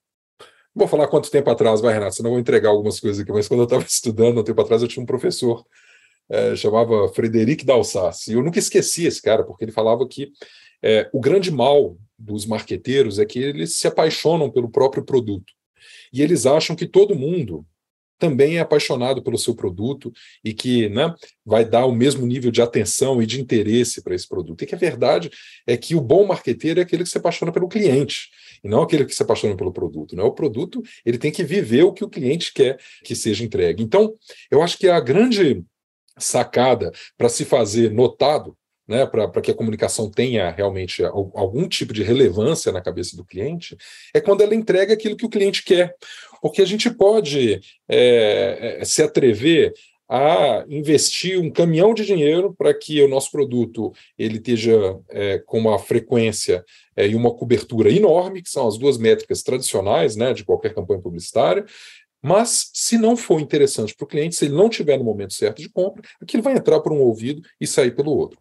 Vou 0.76 0.88
falar 0.88 1.08
quanto 1.08 1.32
tempo 1.32 1.50
atrás, 1.50 1.82
vai, 1.82 1.92
Renato, 1.92 2.14
senão 2.14 2.30
eu 2.30 2.34
vou 2.34 2.40
entregar 2.40 2.70
algumas 2.70 3.00
coisas 3.00 3.20
aqui, 3.20 3.32
mas 3.32 3.48
quando 3.48 3.62
eu 3.62 3.64
estava 3.64 3.82
estudando, 3.90 4.42
um 4.42 4.44
tempo 4.44 4.62
atrás, 4.62 4.84
eu 4.84 4.88
tinha 4.88 5.02
um 5.02 5.08
professor, 5.08 5.66
é, 6.30 6.56
chamava 6.56 7.08
Frederic 7.10 7.66
Dalsas, 7.66 8.28
e 8.28 8.34
eu 8.34 8.44
nunca 8.44 8.60
esqueci 8.60 9.08
esse 9.08 9.20
cara, 9.20 9.44
porque 9.44 9.66
ele 9.66 9.72
falava 9.72 10.08
que 10.08 10.32
é, 10.84 11.10
o 11.12 11.20
grande 11.20 11.50
mal 11.50 11.98
dos 12.16 12.46
marqueteiros 12.46 13.18
é 13.18 13.26
que 13.26 13.40
eles 13.40 13.76
se 13.78 13.88
apaixonam 13.88 14.52
pelo 14.52 14.70
próprio 14.70 15.04
produto. 15.04 15.52
E 16.14 16.22
eles 16.22 16.46
acham 16.46 16.76
que 16.76 16.86
todo 16.86 17.16
mundo 17.16 17.66
também 18.18 18.58
é 18.58 18.62
apaixonado 18.62 19.22
pelo 19.22 19.38
seu 19.38 19.56
produto 19.56 20.12
e 20.44 20.54
que 20.54 20.90
né, 20.90 21.14
vai 21.46 21.66
dar 21.66 21.86
o 21.86 21.92
mesmo 21.92 22.26
nível 22.26 22.52
de 22.52 22.62
atenção 22.62 23.22
e 23.22 23.26
de 23.26 23.42
interesse 23.42 24.02
para 24.02 24.16
esse 24.16 24.28
produto. 24.28 24.64
E 24.64 24.68
que 24.68 24.76
a 24.76 24.78
verdade 24.78 25.30
é 25.68 25.76
que 25.76 25.96
o 25.96 26.02
bom 26.02 26.26
marqueteiro 26.26 26.80
é 26.80 26.84
aquele 26.84 27.04
que 27.04 27.10
se 27.10 27.18
apaixona 27.18 27.52
pelo 27.52 27.68
cliente 27.68 28.30
e 28.64 28.68
não 28.68 28.82
aquele 28.82 29.06
que 29.06 29.16
se 29.16 29.22
apaixona 29.22 29.56
pelo 29.56 29.72
produto. 29.72 30.16
Né? 30.16 30.24
O 30.24 30.32
produto 30.32 30.82
ele 31.06 31.18
tem 31.18 31.32
que 31.32 31.44
viver 31.44 31.84
o 31.84 31.94
que 31.94 32.04
o 32.04 32.10
cliente 32.10 32.54
quer 32.54 32.80
que 33.04 33.16
seja 33.16 33.44
entregue. 33.44 33.84
Então, 33.84 34.16
eu 34.50 34.62
acho 34.62 34.78
que 34.78 34.88
a 34.88 35.00
grande 35.00 35.64
sacada 36.18 36.92
para 37.18 37.30
se 37.30 37.44
fazer 37.44 37.92
notado 37.92 38.58
né, 38.88 39.06
para 39.06 39.42
que 39.42 39.52
a 39.52 39.56
comunicação 39.56 40.10
tenha 40.10 40.52
realmente 40.52 41.04
algum 41.04 41.68
tipo 41.68 41.94
de 41.94 42.04
relevância 42.04 42.72
na 42.72 42.82
cabeça 42.82 43.16
do 43.18 43.26
cliente, 43.26 43.76
é 44.14 44.22
quando 44.22 44.42
ela 44.42 44.56
entrega 44.56 44.94
aquilo 44.94 45.16
que 45.16 45.26
o 45.26 45.30
cliente 45.30 45.64
quer. 45.64 45.96
Porque 46.42 46.62
a 46.62 46.66
gente 46.66 46.90
pode 46.92 47.60
é, 47.90 48.78
é 48.80 48.86
se 48.86 49.02
atrever 49.02 49.74
a 50.08 50.64
investir 50.70 51.40
um 51.40 51.50
caminhão 51.50 51.94
de 51.94 52.06
dinheiro 52.06 52.54
para 52.56 52.74
que 52.74 53.02
o 53.02 53.08
nosso 53.08 53.32
produto 53.32 53.92
ele 54.18 54.38
esteja 54.38 55.00
é, 55.10 55.40
com 55.40 55.58
uma 55.58 55.80
frequência 55.80 56.64
é, 56.96 57.08
e 57.08 57.16
uma 57.16 57.34
cobertura 57.34 57.92
enorme, 57.92 58.44
que 58.44 58.50
são 58.50 58.68
as 58.68 58.78
duas 58.78 58.98
métricas 58.98 59.42
tradicionais 59.42 60.16
né, 60.16 60.32
de 60.34 60.46
qualquer 60.46 60.74
campanha 60.74 61.02
publicitária. 61.02 61.66
Mas, 62.22 62.72
se 62.74 62.98
não 62.98 63.16
for 63.16 63.40
interessante 63.40 63.96
para 63.96 64.04
o 64.04 64.08
cliente, 64.08 64.36
se 64.36 64.46
ele 64.46 64.56
não 64.56 64.70
tiver 64.70 64.98
no 64.98 65.04
momento 65.04 65.34
certo 65.34 65.62
de 65.62 65.70
compra, 65.70 66.02
aquilo 66.20 66.42
vai 66.42 66.54
entrar 66.54 66.80
por 66.80 66.92
um 66.92 67.00
ouvido 67.00 67.42
e 67.60 67.68
sair 67.68 67.96
pelo 67.96 68.12
outro. 68.12 68.40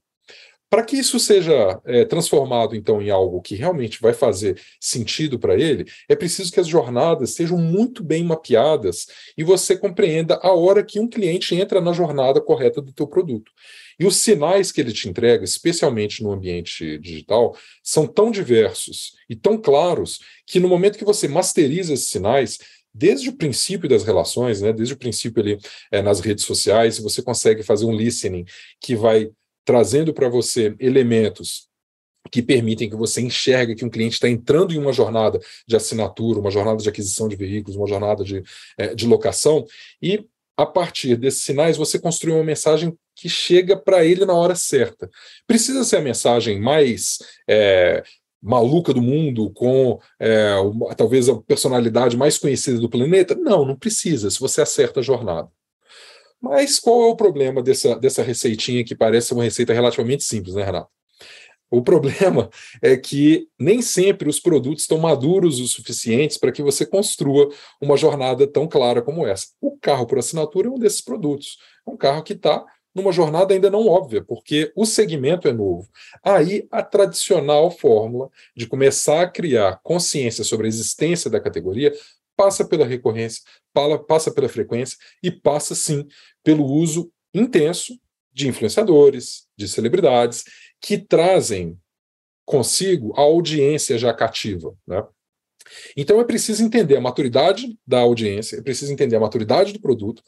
Para 0.70 0.83
que 0.85 0.96
isso 0.96 1.20
seja 1.20 1.81
é, 1.85 2.05
transformado, 2.05 2.74
então, 2.74 3.00
em 3.00 3.09
algo 3.09 3.40
que 3.40 3.55
realmente 3.55 4.00
vai 4.00 4.12
fazer 4.12 4.61
sentido 4.81 5.38
para 5.38 5.55
ele, 5.55 5.85
é 6.09 6.16
preciso 6.16 6.50
que 6.50 6.59
as 6.59 6.66
jornadas 6.66 7.31
sejam 7.31 7.57
muito 7.57 8.03
bem 8.03 8.24
mapeadas 8.24 9.07
e 9.38 9.44
você 9.44 9.77
compreenda 9.77 10.38
a 10.42 10.53
hora 10.53 10.83
que 10.83 10.98
um 10.98 11.09
cliente 11.09 11.55
entra 11.55 11.81
na 11.81 11.92
jornada 11.92 12.40
correta 12.40 12.83
do 12.83 12.92
teu 12.92 13.07
produto. 13.07 13.53
E 14.00 14.05
os 14.05 14.16
sinais 14.16 14.72
que 14.72 14.81
ele 14.81 14.92
te 14.92 15.09
entrega, 15.09 15.44
especialmente 15.44 16.22
no 16.22 16.33
ambiente 16.33 16.98
digital, 16.98 17.57
são 17.83 18.07
tão 18.07 18.31
diversos 18.31 19.12
e 19.31 19.37
tão 19.37 19.57
claros 19.57 20.18
que 20.46 20.59
no 20.59 20.68
momento 20.68 20.98
que 20.98 21.05
você 21.05 21.29
masteriza 21.29 21.94
esses 21.94 22.11
sinais, 22.11 22.59
desde 22.92 23.29
o 23.29 23.37
princípio 23.37 23.88
das 23.88 24.05
relações, 24.05 24.61
né, 24.61 24.72
desde 24.72 24.94
o 24.94 24.98
princípio 24.98 25.42
ali 25.42 25.59
é, 25.92 26.03
nas 26.03 26.20
redes 26.20 26.44
sociais, 26.44 26.98
você 26.98 27.22
consegue 27.22 27.62
fazer 27.62 27.85
um 27.85 27.94
listening 27.94 28.44
que 28.81 28.96
vai 28.96 29.31
trazendo 29.64 30.12
para 30.12 30.29
você 30.29 30.74
elementos 30.79 31.68
que 32.31 32.42
permitem 32.42 32.88
que 32.88 32.96
você 32.96 33.20
enxergue 33.20 33.74
que 33.74 33.85
um 33.85 33.90
cliente 33.90 34.14
está 34.14 34.29
entrando 34.29 34.72
em 34.72 34.79
uma 34.79 34.92
jornada 34.92 35.38
de 35.66 35.77
assinatura, 35.77 36.40
uma 36.40 36.50
jornada 36.50 36.79
de 36.79 36.88
aquisição 36.88 37.29
de 37.29 37.37
veículos, 37.37 37.77
uma 37.77 37.87
jornada 37.87 38.24
de, 38.24 38.42
é, 38.79 38.94
de 38.94 39.07
locação, 39.07 39.66
e 40.00 40.24
a 40.57 40.64
partir 40.64 41.16
desses 41.16 41.42
sinais 41.42 41.77
você 41.77 41.98
construi 41.98 42.33
uma 42.33 42.44
mensagem 42.44 42.96
que 43.14 43.29
chega 43.29 43.77
para 43.77 44.05
ele 44.05 44.24
na 44.24 44.35
hora 44.35 44.55
certa. 44.55 45.11
Precisa 45.46 45.85
ser 45.85 45.96
a 45.96 46.03
mensagem 46.03 46.61
mais 46.61 47.18
é, 47.48 48.03
maluca 48.42 48.92
do 48.92 49.03
mundo, 49.03 49.50
com 49.50 49.98
é, 50.20 50.55
talvez 50.96 51.29
a 51.29 51.37
personalidade 51.37 52.16
mais 52.16 52.38
conhecida 52.38 52.79
do 52.79 52.88
planeta? 52.88 53.35
Não, 53.35 53.64
não 53.64 53.77
precisa, 53.77 54.31
se 54.31 54.40
você 54.40 54.61
acerta 54.61 55.00
a 55.00 55.03
jornada. 55.03 55.48
Mas 56.44 56.78
qual 56.78 57.04
é 57.04 57.07
o 57.07 57.16
problema 57.16 57.62
dessa, 57.62 57.96
dessa 57.96 58.22
receitinha 58.22 58.85
que 58.85 58.94
parece 58.94 59.33
uma 59.33 59.44
receita 59.44 59.72
relativamente 59.72 60.24
simples, 60.24 60.54
né, 60.54 60.62
Renato? 60.62 60.90
O 61.70 61.80
problema 61.83 62.50
é 62.83 62.98
que 62.98 63.48
nem 63.59 63.80
sempre 63.80 64.28
os 64.28 64.38
produtos 64.38 64.83
estão 64.83 64.98
maduros 64.98 65.59
o 65.59 65.66
suficientes 65.66 66.37
para 66.37 66.52
que 66.52 66.62
você 66.62 66.85
construa 66.85 67.48
uma 67.80 67.96
jornada 67.96 68.46
tão 68.46 68.68
clara 68.68 69.00
como 69.00 69.26
essa. 69.26 69.46
O 69.59 69.74
carro 69.78 70.07
por 70.07 70.18
assinatura 70.18 70.68
é 70.68 70.70
um 70.70 70.78
desses 70.78 71.00
produtos. 71.00 71.57
É 71.88 71.90
um 71.90 71.96
carro 71.96 72.22
que 72.22 72.35
está 72.35 72.62
numa 72.94 73.11
jornada 73.11 73.52
ainda 73.52 73.70
não 73.70 73.88
óbvia, 73.88 74.22
porque 74.22 74.70
o 74.76 74.87
segmento 74.87 75.48
é 75.48 75.52
novo. 75.52 75.88
Aí 76.22 76.68
a 76.70 76.83
tradicional 76.83 77.70
fórmula 77.70 78.30
de 78.54 78.66
começar 78.66 79.22
a 79.22 79.28
criar 79.28 79.80
consciência 79.83 80.44
sobre 80.44 80.66
a 80.66 80.68
existência 80.68 81.28
da 81.28 81.40
categoria 81.40 81.92
passa 82.37 82.64
pela 82.64 82.87
recorrência, 82.87 83.42
passa 84.07 84.33
pela 84.33 84.49
frequência 84.49 84.97
e 85.23 85.31
passa 85.31 85.75
sim 85.75 86.07
pelo 86.42 86.64
uso 86.64 87.11
intenso 87.33 87.99
de 88.33 88.49
influenciadores, 88.49 89.47
de 89.57 89.68
celebridades, 89.68 90.44
que 90.81 90.99
trazem 90.99 91.79
consigo 92.44 93.12
a 93.16 93.23
audiência 93.23 93.97
já 93.97 94.12
cativa. 94.12 94.75
Né? 94.87 95.03
Então 95.97 96.20
é 96.20 96.25
preciso 96.25 96.62
entender 96.62 96.97
a 96.97 97.01
maturidade 97.01 97.79
da 97.87 98.01
audiência, 98.01 98.57
é 98.57 98.62
preciso 98.62 98.92
entender 98.92 99.16
a 99.16 99.20
maturidade 99.20 99.73
do 99.73 99.81
produto, 99.81 100.23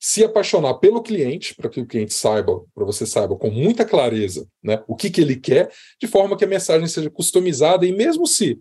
se 0.00 0.24
apaixonar 0.24 0.74
pelo 0.74 1.00
cliente, 1.00 1.54
para 1.54 1.70
que 1.70 1.80
o 1.80 1.86
cliente 1.86 2.12
saiba, 2.12 2.60
para 2.74 2.84
você 2.84 3.06
saiba 3.06 3.36
com 3.36 3.50
muita 3.50 3.84
clareza 3.84 4.48
né, 4.60 4.82
o 4.88 4.96
que, 4.96 5.08
que 5.08 5.20
ele 5.20 5.36
quer, 5.36 5.70
de 6.00 6.08
forma 6.08 6.36
que 6.36 6.44
a 6.44 6.48
mensagem 6.48 6.88
seja 6.88 7.08
customizada, 7.08 7.86
e 7.86 7.92
mesmo 7.92 8.26
se 8.26 8.58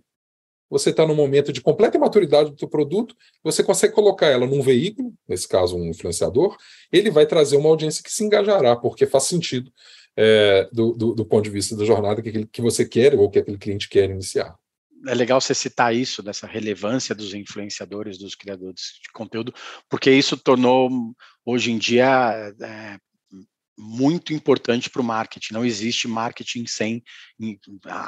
você 0.72 0.90
está 0.90 1.06
no 1.06 1.14
momento 1.14 1.52
de 1.52 1.60
completa 1.60 1.98
imaturidade 1.98 2.52
do 2.52 2.58
seu 2.58 2.68
produto, 2.68 3.14
você 3.44 3.62
consegue 3.62 3.94
colocar 3.94 4.28
ela 4.28 4.48
num 4.48 4.62
veículo, 4.62 5.14
nesse 5.28 5.46
caso 5.46 5.76
um 5.76 5.90
influenciador, 5.90 6.56
ele 6.90 7.12
vai 7.12 7.26
trazer 7.26 7.58
uma 7.58 7.68
audiência 7.68 8.02
que 8.02 8.10
se 8.10 8.24
engajará, 8.24 8.78
porque 8.78 9.06
faz 9.06 9.26
sentido 9.26 9.70
é, 10.16 10.70
do, 10.72 10.94
do, 10.94 11.14
do, 11.14 11.26
ponto 11.26 11.44
de 11.44 11.50
vista 11.50 11.76
da 11.76 11.84
jornada 11.84 12.22
que, 12.22 12.46
que 12.46 12.62
você 12.62 12.86
quer 12.86 13.16
ou 13.16 13.30
que 13.30 13.40
aquele 13.40 13.58
cliente 13.58 13.90
quer 13.90 14.10
iniciar. 14.10 14.56
É 15.06 15.14
legal 15.14 15.42
você 15.42 15.54
citar 15.54 15.94
isso, 15.94 16.24
dessa 16.24 16.48
relevância 16.48 17.14
dos 17.14 17.34
influenciadores, 17.34 18.18
dos 18.18 18.36
criadores 18.36 19.00
de 19.04 19.12
conteúdo, 19.12 19.54
porque 19.90 20.10
isso 20.10 20.38
tornou, 20.38 20.90
hoje 21.46 21.72
em 21.72 21.78
dia, 21.78 22.54
é, 22.62 22.98
muito 23.82 24.32
importante 24.32 24.90
para 24.90 25.02
o 25.02 25.06
marketing. 25.06 25.54
Não 25.54 25.66
existe 25.66 26.08
marketing 26.08 26.68
sem 26.68 27.04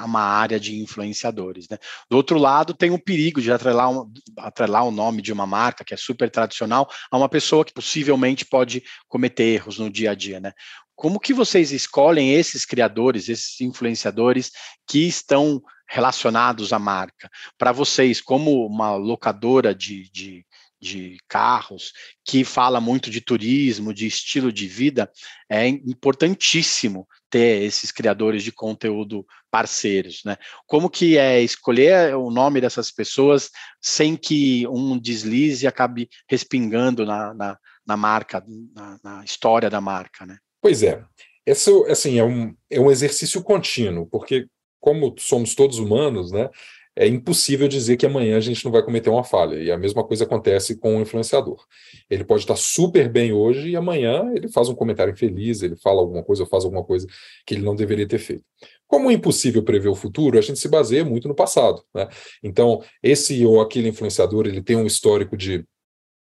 uma 0.05 0.21
área 0.21 0.59
de 0.59 0.79
influenciadores. 0.79 1.67
Né? 1.67 1.79
Do 2.07 2.15
outro 2.15 2.38
lado, 2.38 2.75
tem 2.75 2.91
o 2.91 2.99
perigo 2.99 3.41
de 3.41 3.51
atrelar, 3.51 3.89
um, 3.89 4.12
atrelar 4.38 4.86
o 4.86 4.91
nome 4.91 5.21
de 5.21 5.33
uma 5.33 5.47
marca 5.47 5.83
que 5.83 5.93
é 5.93 5.97
super 5.97 6.29
tradicional 6.29 6.88
a 7.09 7.17
uma 7.17 7.27
pessoa 7.27 7.65
que 7.65 7.73
possivelmente 7.73 8.45
pode 8.45 8.83
cometer 9.07 9.43
erros 9.45 9.79
no 9.79 9.89
dia 9.89 10.12
a 10.12 10.15
dia. 10.15 10.39
Né? 10.39 10.53
Como 10.95 11.19
que 11.19 11.33
vocês 11.33 11.71
escolhem 11.71 12.33
esses 12.33 12.65
criadores, 12.65 13.27
esses 13.27 13.59
influenciadores 13.59 14.51
que 14.88 15.07
estão 15.07 15.59
relacionados 15.89 16.71
à 16.71 16.77
marca? 16.77 17.29
Para 17.57 17.71
vocês, 17.71 18.21
como 18.21 18.65
uma 18.67 18.95
locadora 18.95 19.73
de, 19.73 20.09
de 20.12 20.45
de 20.84 21.17
carros, 21.28 21.93
que 22.26 22.43
fala 22.43 22.82
muito 22.82 23.10
de 23.10 23.22
turismo, 23.22 23.93
de 23.93 24.06
estilo 24.06 24.52
de 24.52 24.67
vida, 24.67 25.10
é 25.50 25.67
importantíssimo 25.67 27.08
ter 27.30 27.63
esses 27.63 27.91
criadores 27.91 28.43
de 28.43 28.52
conteúdo 28.52 29.26
parceiros, 29.50 30.22
né? 30.26 30.38
Como 30.67 30.89
que 30.89 31.17
é 31.17 31.41
escolher 31.41 32.15
o 32.15 32.30
nome 32.30 32.62
dessas 32.62 32.91
pessoas 32.91 33.50
sem 33.82 34.15
que 34.15 34.67
um 34.67 35.00
deslize 35.00 35.65
acabe 35.65 36.10
respingando 36.30 37.06
na, 37.06 37.34
na, 37.34 37.58
na 37.86 37.98
marca, 37.98 38.43
na, 38.76 39.00
na, 39.04 39.24
história 39.24 39.69
da 39.69 39.82
marca, 39.82 40.26
né? 40.26 40.38
Pois 40.62 40.84
é, 40.84 41.04
isso 41.46 41.86
assim 41.89 42.19
é 42.19 42.24
um, 42.24 42.56
é 42.69 42.80
um 42.80 42.91
exercício 42.91 43.41
contínuo, 43.41 44.06
porque 44.06 44.48
como 44.80 45.15
somos 45.17 45.56
todos 45.56 45.80
humanos, 45.80 46.32
né? 46.32 46.50
É 46.95 47.08
impossível 47.08 47.67
dizer 47.67 47.97
que 47.97 48.06
amanhã 48.06 48.38
a 48.38 48.39
gente 48.39 48.63
não 48.63 48.71
vai 48.71 48.84
cometer 48.84 49.10
uma 49.10 49.23
falha. 49.23 49.56
E 49.56 49.71
a 49.71 49.77
mesma 49.77 50.03
coisa 50.03 50.25
acontece 50.25 50.77
com 50.77 50.97
o 50.97 51.01
influenciador. 51.01 51.65
Ele 52.10 52.23
pode 52.23 52.43
estar 52.43 52.56
super 52.56 53.10
bem 53.10 53.34
hoje 53.34 53.69
e 53.69 53.75
amanhã 53.75 54.32
ele 54.36 54.47
faz 54.47 54.69
um 54.69 54.75
comentário 54.75 55.12
infeliz, 55.12 55.63
ele 55.63 55.75
fala 55.75 56.01
alguma 56.01 56.23
coisa 56.23 56.43
ou 56.43 56.49
faz 56.49 56.63
alguma 56.63 56.84
coisa 56.84 57.08
que 57.45 57.56
ele 57.56 57.63
não 57.63 57.75
deveria 57.75 58.08
ter 58.08 58.19
feito. 58.19 58.43
Como 58.88 59.10
é 59.10 59.13
impossível 59.13 59.63
prever 59.63 59.89
o 59.89 59.95
futuro, 59.95 60.38
a 60.38 60.41
gente 60.41 60.60
se 60.60 60.67
baseia 60.67 61.03
muito 61.03 61.27
no 61.27 61.34
passado. 61.34 61.84
Né? 61.95 62.08
Então, 62.43 62.84
esse 63.01 63.43
ou 63.43 63.60
aquele 63.60 63.89
influenciador 63.89 64.45
ele 64.45 64.62
tem 64.62 64.75
um 64.75 64.86
histórico 64.86 65.36
de, 65.36 65.65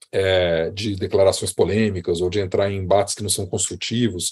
é, 0.10 0.70
de 0.72 0.96
declarações 0.96 1.52
polêmicas 1.52 2.22
ou 2.22 2.30
de 2.30 2.40
entrar 2.40 2.72
em 2.72 2.78
embates 2.78 3.14
que 3.14 3.24
não 3.24 3.30
são 3.30 3.46
construtivos. 3.46 4.32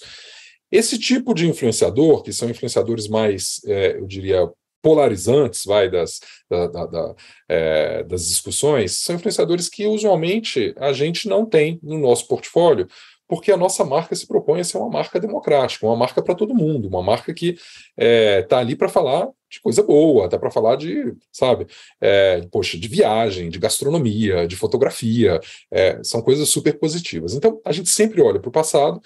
Esse 0.72 0.98
tipo 0.98 1.34
de 1.34 1.50
influenciador, 1.50 2.24
que 2.24 2.32
são 2.32 2.50
influenciadores 2.50 3.10
mais, 3.10 3.60
é, 3.66 3.98
eu 3.98 4.06
diria, 4.06 4.50
polarizantes 4.82 5.66
vai 5.66 5.90
das, 5.90 6.20
da, 6.50 6.68
da, 6.68 6.86
da, 6.86 7.16
é, 7.48 8.04
das 8.04 8.28
discussões 8.28 8.98
são 8.98 9.16
influenciadores 9.16 9.70
que 9.70 9.86
usualmente 9.86 10.74
a 10.78 10.94
gente 10.94 11.28
não 11.28 11.46
tem 11.46 11.80
no 11.84 11.98
nosso 11.98 12.28
portfólio, 12.28 12.88
porque 13.28 13.52
a 13.52 13.58
nossa 13.58 13.86
marca 13.86 14.16
se 14.16 14.26
propõe 14.26 14.60
a 14.60 14.64
ser 14.64 14.80
uma 14.80 14.90
marca 14.90 15.20
democrática, 15.20 15.86
uma 15.86 15.96
marca 15.96 16.22
para 16.22 16.34
todo 16.34 16.56
mundo, 16.56 16.88
uma 16.88 17.04
marca 17.04 17.32
que 17.32 17.50
está 17.50 17.64
é, 17.96 18.42
tá 18.42 18.58
ali 18.58 18.76
para 18.76 18.90
falar 18.90 19.30
de 19.48 19.62
coisa 19.62 19.84
boa, 19.84 20.26
está 20.26 20.38
para 20.38 20.50
falar 20.50 20.76
de, 20.76 21.14
sabe, 21.32 21.68
é, 22.02 22.42
poxa, 22.52 22.78
de 22.78 22.88
viagem, 22.88 23.50
de 23.50 23.60
gastronomia, 23.60 24.48
de 24.48 24.56
fotografia, 24.56 25.40
é, 25.72 26.00
são 26.04 26.22
coisas 26.22 26.50
super 26.50 26.78
positivas. 26.80 27.34
Então, 27.34 27.62
a 27.64 27.72
gente 27.72 27.90
sempre 27.90 28.20
olha 28.20 28.40
para 28.40 28.50
o 28.50 28.52
passado 28.52 29.00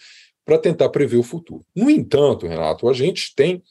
para 0.45 0.57
tentar 0.57 0.89
prever 0.89 1.17
o 1.17 1.23
futuro. 1.23 1.65
No 1.75 1.89
entanto, 1.89 2.47
Renato, 2.47 2.87
a 2.89 2.93
gente 2.93 3.33
tem 3.35 3.61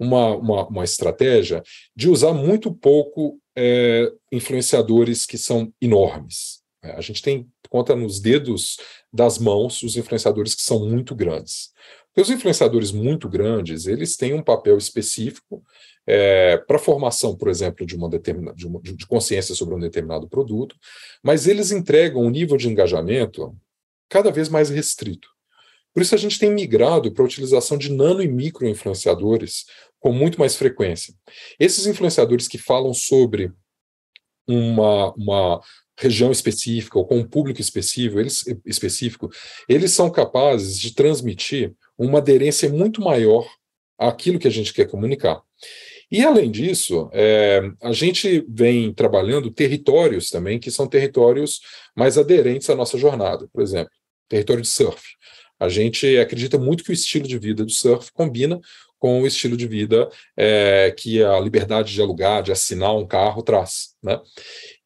uma, 0.00 0.34
uma, 0.34 0.66
uma 0.66 0.84
estratégia 0.84 1.62
de 1.94 2.08
usar 2.08 2.32
muito 2.32 2.74
pouco 2.74 3.38
é, 3.56 4.10
influenciadores 4.32 5.26
que 5.26 5.36
são 5.36 5.72
enormes. 5.80 6.60
É, 6.82 6.92
a 6.92 7.00
gente 7.02 7.20
tem 7.20 7.46
conta 7.68 7.94
nos 7.94 8.18
dedos 8.18 8.78
das 9.12 9.38
mãos 9.38 9.82
os 9.82 9.96
influenciadores 9.96 10.54
que 10.54 10.62
são 10.62 10.88
muito 10.88 11.14
grandes. 11.14 11.70
Porque 12.06 12.22
os 12.22 12.30
influenciadores 12.30 12.90
muito 12.90 13.28
grandes, 13.28 13.86
eles 13.86 14.16
têm 14.16 14.34
um 14.34 14.42
papel 14.42 14.76
específico 14.76 15.62
é, 16.06 16.56
para 16.56 16.76
a 16.76 16.80
formação, 16.80 17.36
por 17.36 17.48
exemplo, 17.48 17.86
de 17.86 17.94
uma 17.94 18.08
determinada 18.08 18.56
de, 18.56 18.96
de 18.96 19.06
consciência 19.06 19.54
sobre 19.54 19.74
um 19.74 19.78
determinado 19.78 20.28
produto, 20.28 20.74
mas 21.22 21.46
eles 21.46 21.70
entregam 21.70 22.22
um 22.22 22.30
nível 22.30 22.56
de 22.56 22.68
engajamento 22.68 23.54
cada 24.08 24.32
vez 24.32 24.48
mais 24.48 24.70
restrito. 24.70 25.28
Por 25.92 26.02
isso 26.02 26.14
a 26.14 26.18
gente 26.18 26.38
tem 26.38 26.50
migrado 26.50 27.12
para 27.12 27.22
a 27.22 27.26
utilização 27.26 27.76
de 27.76 27.92
nano 27.92 28.22
e 28.22 28.28
micro 28.28 28.66
influenciadores 28.66 29.66
com 29.98 30.12
muito 30.12 30.38
mais 30.38 30.56
frequência. 30.56 31.14
Esses 31.58 31.86
influenciadores 31.86 32.48
que 32.48 32.58
falam 32.58 32.94
sobre 32.94 33.52
uma, 34.46 35.12
uma 35.14 35.60
região 35.98 36.32
específica 36.32 36.98
ou 36.98 37.06
com 37.06 37.18
um 37.18 37.28
público 37.28 37.60
específico 37.60 38.18
eles, 38.18 38.44
específico, 38.64 39.30
eles 39.68 39.92
são 39.92 40.10
capazes 40.10 40.78
de 40.78 40.94
transmitir 40.94 41.74
uma 41.98 42.18
aderência 42.18 42.68
muito 42.68 43.02
maior 43.02 43.46
àquilo 43.98 44.38
que 44.38 44.48
a 44.48 44.50
gente 44.50 44.72
quer 44.72 44.88
comunicar. 44.88 45.42
E, 46.10 46.24
além 46.24 46.50
disso, 46.50 47.08
é, 47.12 47.60
a 47.80 47.92
gente 47.92 48.44
vem 48.48 48.92
trabalhando 48.92 49.50
territórios 49.50 50.28
também, 50.28 50.58
que 50.58 50.70
são 50.70 50.88
territórios 50.88 51.60
mais 51.96 52.18
aderentes 52.18 52.68
à 52.68 52.74
nossa 52.74 52.98
jornada. 52.98 53.48
Por 53.52 53.62
exemplo, 53.62 53.92
território 54.28 54.62
de 54.62 54.68
surf. 54.68 55.00
A 55.60 55.68
gente 55.68 56.18
acredita 56.18 56.58
muito 56.58 56.82
que 56.82 56.90
o 56.90 56.92
estilo 56.92 57.28
de 57.28 57.38
vida 57.38 57.64
do 57.64 57.70
surf 57.70 58.10
combina 58.12 58.58
com 58.98 59.22
o 59.22 59.26
estilo 59.26 59.56
de 59.56 59.66
vida 59.66 60.10
é, 60.36 60.94
que 60.96 61.22
a 61.22 61.38
liberdade 61.40 61.92
de 61.92 62.02
alugar, 62.02 62.42
de 62.42 62.52
assinar 62.52 62.94
um 62.96 63.06
carro 63.06 63.42
traz. 63.42 63.94
Né? 64.02 64.20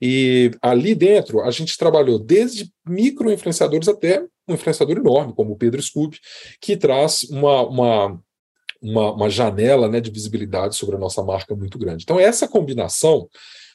E 0.00 0.50
ali 0.60 0.94
dentro, 0.94 1.40
a 1.40 1.50
gente 1.50 1.76
trabalhou 1.76 2.18
desde 2.18 2.70
micro-influenciadores 2.86 3.88
até 3.88 4.24
um 4.46 4.54
influenciador 4.54 4.98
enorme, 4.98 5.32
como 5.34 5.52
o 5.52 5.56
Pedro 5.56 5.82
Scooby, 5.82 6.18
que 6.60 6.76
traz 6.76 7.24
uma, 7.24 7.62
uma 7.66 8.20
uma, 8.84 9.12
uma 9.14 9.30
janela 9.30 9.88
né, 9.88 9.98
de 9.98 10.10
visibilidade 10.10 10.76
sobre 10.76 10.96
a 10.96 10.98
nossa 10.98 11.22
marca 11.22 11.56
muito 11.56 11.78
grande. 11.78 12.04
Então, 12.04 12.20
essa 12.20 12.46
combinação, 12.46 13.28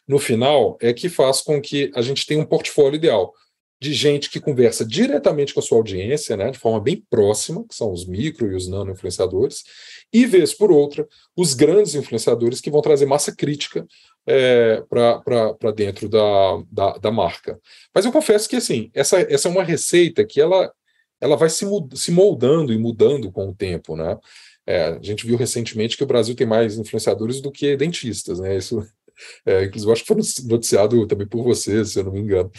no 0.07 0.19
final, 0.19 0.77
é 0.79 0.93
que 0.93 1.09
faz 1.09 1.41
com 1.41 1.59
que 1.59 1.91
a 1.95 2.01
gente 2.03 2.27
tenha 2.27 2.39
um 2.39 2.45
portfólio 2.45 2.95
ideal 2.95 3.33
de 3.81 3.93
gente 3.93 4.29
que 4.29 4.41
conversa 4.41 4.85
diretamente 4.85 5.53
com 5.53 5.59
a 5.61 5.63
sua 5.63 5.77
audiência, 5.77 6.35
né, 6.35 6.51
de 6.51 6.59
forma 6.59 6.81
bem 6.81 7.03
próxima, 7.09 7.65
que 7.67 7.73
são 7.73 7.91
os 7.91 8.05
micro 8.05 8.51
e 8.51 8.55
os 8.55 8.67
nano 8.67 8.91
influenciadores, 8.91 9.63
e 10.11 10.25
vez 10.25 10.53
por 10.53 10.71
outra, 10.71 11.07
os 11.35 11.53
grandes 11.53 11.95
influenciadores 11.95 12.59
que 12.59 12.69
vão 12.69 12.81
trazer 12.81 13.05
massa 13.05 13.33
crítica 13.33 13.87
é, 14.27 14.83
para 14.89 15.71
dentro 15.75 16.09
da, 16.09 16.61
da, 16.71 16.97
da, 16.97 17.11
marca. 17.11 17.59
Mas 17.93 18.05
eu 18.05 18.11
confesso 18.11 18.49
que 18.49 18.57
assim, 18.57 18.91
essa, 18.93 19.21
essa 19.21 19.47
é 19.47 19.51
uma 19.51 19.63
receita 19.63 20.25
que 20.25 20.41
ela, 20.41 20.71
ela 21.21 21.37
vai 21.37 21.49
se, 21.49 21.65
se 21.95 22.11
moldando 22.11 22.73
e 22.73 22.77
mudando 22.77 23.31
com 23.31 23.49
o 23.49 23.55
tempo, 23.55 23.95
né? 23.95 24.17
É, 24.67 24.83
a 24.89 24.99
gente 25.01 25.25
viu 25.25 25.35
recentemente 25.35 25.97
que 25.97 26.03
o 26.03 26.07
Brasil 26.07 26.35
tem 26.35 26.45
mais 26.45 26.77
influenciadores 26.77 27.41
do 27.41 27.51
que 27.51 27.75
dentistas, 27.75 28.39
né? 28.39 28.55
Isso, 28.57 28.85
é, 29.45 29.63
inclusive, 29.63 29.91
acho 29.91 30.01
que 30.03 30.07
foi 30.07 30.47
noticiado 30.47 31.07
também 31.07 31.27
por 31.27 31.43
você, 31.43 31.83
se 31.85 31.97
eu 31.97 32.03
não 32.03 32.11
me 32.11 32.19
engano. 32.19 32.51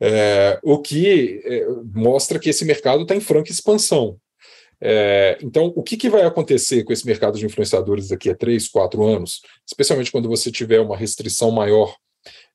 É, 0.00 0.58
o 0.62 0.78
que 0.78 1.40
é, 1.44 1.66
mostra 1.94 2.38
que 2.38 2.50
esse 2.50 2.64
mercado 2.64 3.02
está 3.02 3.14
em 3.14 3.20
franca 3.20 3.50
expansão. 3.50 4.18
É, 4.80 5.38
então, 5.40 5.72
o 5.74 5.82
que, 5.82 5.96
que, 5.96 6.10
vai 6.10 6.22
acontecer 6.22 6.84
com 6.84 6.92
esse 6.92 7.06
mercado 7.06 7.38
de 7.38 7.46
influenciadores 7.46 8.08
daqui 8.08 8.28
a 8.28 8.34
três, 8.34 8.68
quatro 8.68 9.04
anos, 9.04 9.40
especialmente 9.66 10.12
quando 10.12 10.28
você 10.28 10.50
tiver 10.50 10.80
uma 10.80 10.96
restrição 10.96 11.50
maior 11.50 11.94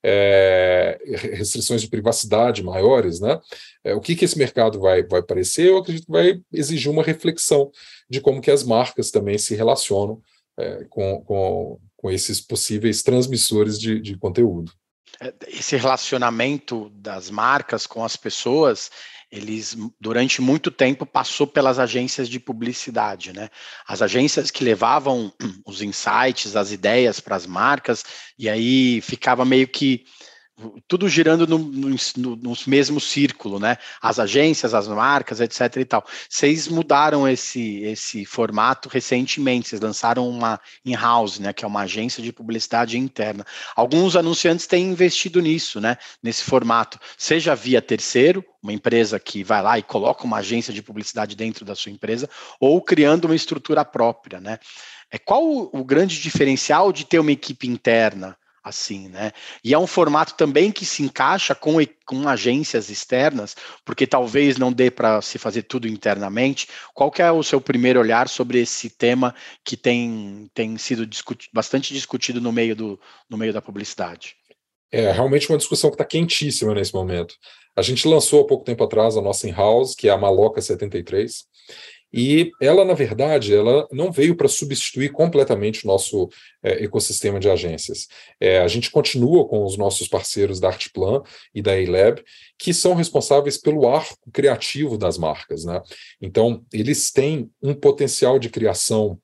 é, 0.02 0.98
restrições 1.04 1.82
de 1.82 1.88
privacidade 1.88 2.62
maiores, 2.62 3.20
né? 3.20 3.38
É, 3.84 3.94
o 3.94 4.00
que, 4.00 4.16
que 4.16 4.24
esse 4.24 4.38
mercado 4.38 4.80
vai, 4.80 5.02
vai 5.02 5.22
parecer? 5.22 5.68
Eu 5.68 5.78
acredito 5.78 6.06
que 6.06 6.12
vai 6.12 6.40
exigir 6.52 6.90
uma 6.90 7.02
reflexão 7.02 7.70
de 8.08 8.20
como 8.20 8.40
que 8.40 8.50
as 8.50 8.62
marcas 8.62 9.10
também 9.10 9.38
se 9.38 9.54
relacionam 9.54 10.20
é, 10.58 10.84
com, 10.88 11.22
com, 11.22 11.78
com 11.96 12.10
esses 12.10 12.40
possíveis 12.40 13.02
transmissores 13.02 13.78
de, 13.78 14.00
de 14.00 14.16
conteúdo. 14.16 14.72
É, 15.20 15.32
esse 15.48 15.76
relacionamento 15.76 16.90
das 16.94 17.30
marcas 17.30 17.86
com 17.86 18.04
as 18.04 18.16
pessoas 18.16 18.90
eles 19.30 19.76
durante 20.00 20.42
muito 20.42 20.70
tempo 20.70 21.06
passou 21.06 21.46
pelas 21.46 21.78
agências 21.78 22.28
de 22.28 22.40
publicidade, 22.40 23.32
né? 23.32 23.48
As 23.86 24.02
agências 24.02 24.50
que 24.50 24.64
levavam 24.64 25.32
os 25.64 25.82
insights, 25.82 26.56
as 26.56 26.72
ideias 26.72 27.20
para 27.20 27.36
as 27.36 27.46
marcas, 27.46 28.04
e 28.36 28.48
aí 28.48 29.00
ficava 29.00 29.44
meio 29.44 29.68
que 29.68 30.04
tudo 30.86 31.08
girando 31.08 31.46
no, 31.46 31.58
no, 31.58 31.96
no, 32.36 32.56
mesmo 32.66 33.00
círculo, 33.00 33.58
né? 33.58 33.78
As 34.00 34.18
agências, 34.18 34.74
as 34.74 34.86
marcas, 34.88 35.40
etc. 35.40 35.76
e 35.76 35.84
tal. 35.84 36.04
Vocês 36.28 36.68
mudaram 36.68 37.26
esse, 37.28 37.82
esse 37.82 38.24
formato 38.24 38.88
recentemente, 38.88 39.68
vocês 39.68 39.80
lançaram 39.80 40.28
uma 40.28 40.60
in-house, 40.84 41.38
né? 41.38 41.52
Que 41.52 41.64
é 41.64 41.68
uma 41.68 41.82
agência 41.82 42.22
de 42.22 42.32
publicidade 42.32 42.98
interna. 42.98 43.44
Alguns 43.74 44.16
anunciantes 44.16 44.66
têm 44.66 44.90
investido 44.90 45.40
nisso, 45.40 45.80
né? 45.80 45.96
Nesse 46.22 46.44
formato, 46.44 46.98
seja 47.16 47.54
via 47.54 47.80
terceiro, 47.80 48.44
uma 48.62 48.72
empresa 48.72 49.18
que 49.18 49.42
vai 49.42 49.62
lá 49.62 49.78
e 49.78 49.82
coloca 49.82 50.24
uma 50.24 50.38
agência 50.38 50.72
de 50.72 50.82
publicidade 50.82 51.34
dentro 51.34 51.64
da 51.64 51.74
sua 51.74 51.90
empresa, 51.90 52.28
ou 52.58 52.80
criando 52.82 53.24
uma 53.24 53.34
estrutura 53.34 53.84
própria, 53.84 54.40
né? 54.40 54.58
É 55.10 55.18
qual 55.18 55.42
o 55.72 55.84
grande 55.84 56.20
diferencial 56.20 56.92
de 56.92 57.04
ter 57.04 57.18
uma 57.18 57.32
equipe 57.32 57.66
interna? 57.66 58.36
Assim, 58.62 59.08
né? 59.08 59.32
E 59.64 59.72
é 59.72 59.78
um 59.78 59.86
formato 59.86 60.34
também 60.34 60.70
que 60.70 60.84
se 60.84 61.02
encaixa 61.02 61.54
com, 61.54 61.76
com 62.06 62.28
agências 62.28 62.90
externas, 62.90 63.56
porque 63.84 64.06
talvez 64.06 64.58
não 64.58 64.72
dê 64.72 64.90
para 64.90 65.22
se 65.22 65.38
fazer 65.38 65.62
tudo 65.62 65.88
internamente. 65.88 66.68
Qual 66.94 67.10
que 67.10 67.22
é 67.22 67.32
o 67.32 67.42
seu 67.42 67.60
primeiro 67.60 68.00
olhar 68.00 68.28
sobre 68.28 68.60
esse 68.60 68.90
tema 68.90 69.34
que 69.64 69.76
tem, 69.76 70.50
tem 70.54 70.76
sido 70.76 71.06
discuti 71.06 71.48
bastante 71.52 71.94
discutido 71.94 72.40
no 72.40 72.52
meio, 72.52 72.76
do, 72.76 73.00
no 73.28 73.36
meio 73.36 73.52
da 73.52 73.62
publicidade? 73.62 74.34
É 74.92 75.10
realmente 75.12 75.48
uma 75.48 75.58
discussão 75.58 75.90
que 75.90 75.94
está 75.94 76.04
quentíssima 76.04 76.74
nesse 76.74 76.92
momento. 76.92 77.34
A 77.76 77.82
gente 77.82 78.06
lançou 78.08 78.42
há 78.42 78.46
pouco 78.46 78.64
tempo 78.64 78.82
atrás 78.82 79.16
a 79.16 79.22
nossa 79.22 79.48
in-house, 79.48 79.94
que 79.94 80.08
é 80.08 80.10
a 80.10 80.18
Maloca 80.18 80.60
73, 80.60 81.44
e 82.12 82.50
ela, 82.60 82.84
na 82.84 82.94
verdade, 82.94 83.54
ela 83.54 83.86
não 83.92 84.10
veio 84.10 84.34
para 84.36 84.48
substituir 84.48 85.10
completamente 85.10 85.84
o 85.84 85.86
nosso 85.86 86.28
é, 86.62 86.84
ecossistema 86.84 87.38
de 87.38 87.48
agências. 87.48 88.08
É, 88.40 88.60
a 88.60 88.68
gente 88.68 88.90
continua 88.90 89.46
com 89.46 89.64
os 89.64 89.76
nossos 89.76 90.08
parceiros 90.08 90.58
da 90.58 90.68
Artplan 90.68 91.22
e 91.54 91.62
da 91.62 91.72
A-Lab, 91.72 92.22
que 92.58 92.74
são 92.74 92.94
responsáveis 92.94 93.56
pelo 93.56 93.88
arco 93.88 94.30
criativo 94.32 94.98
das 94.98 95.16
marcas. 95.16 95.64
Né? 95.64 95.80
Então, 96.20 96.64
eles 96.72 97.12
têm 97.12 97.50
um 97.62 97.74
potencial 97.74 98.38
de 98.38 98.50
criação, 98.50 99.18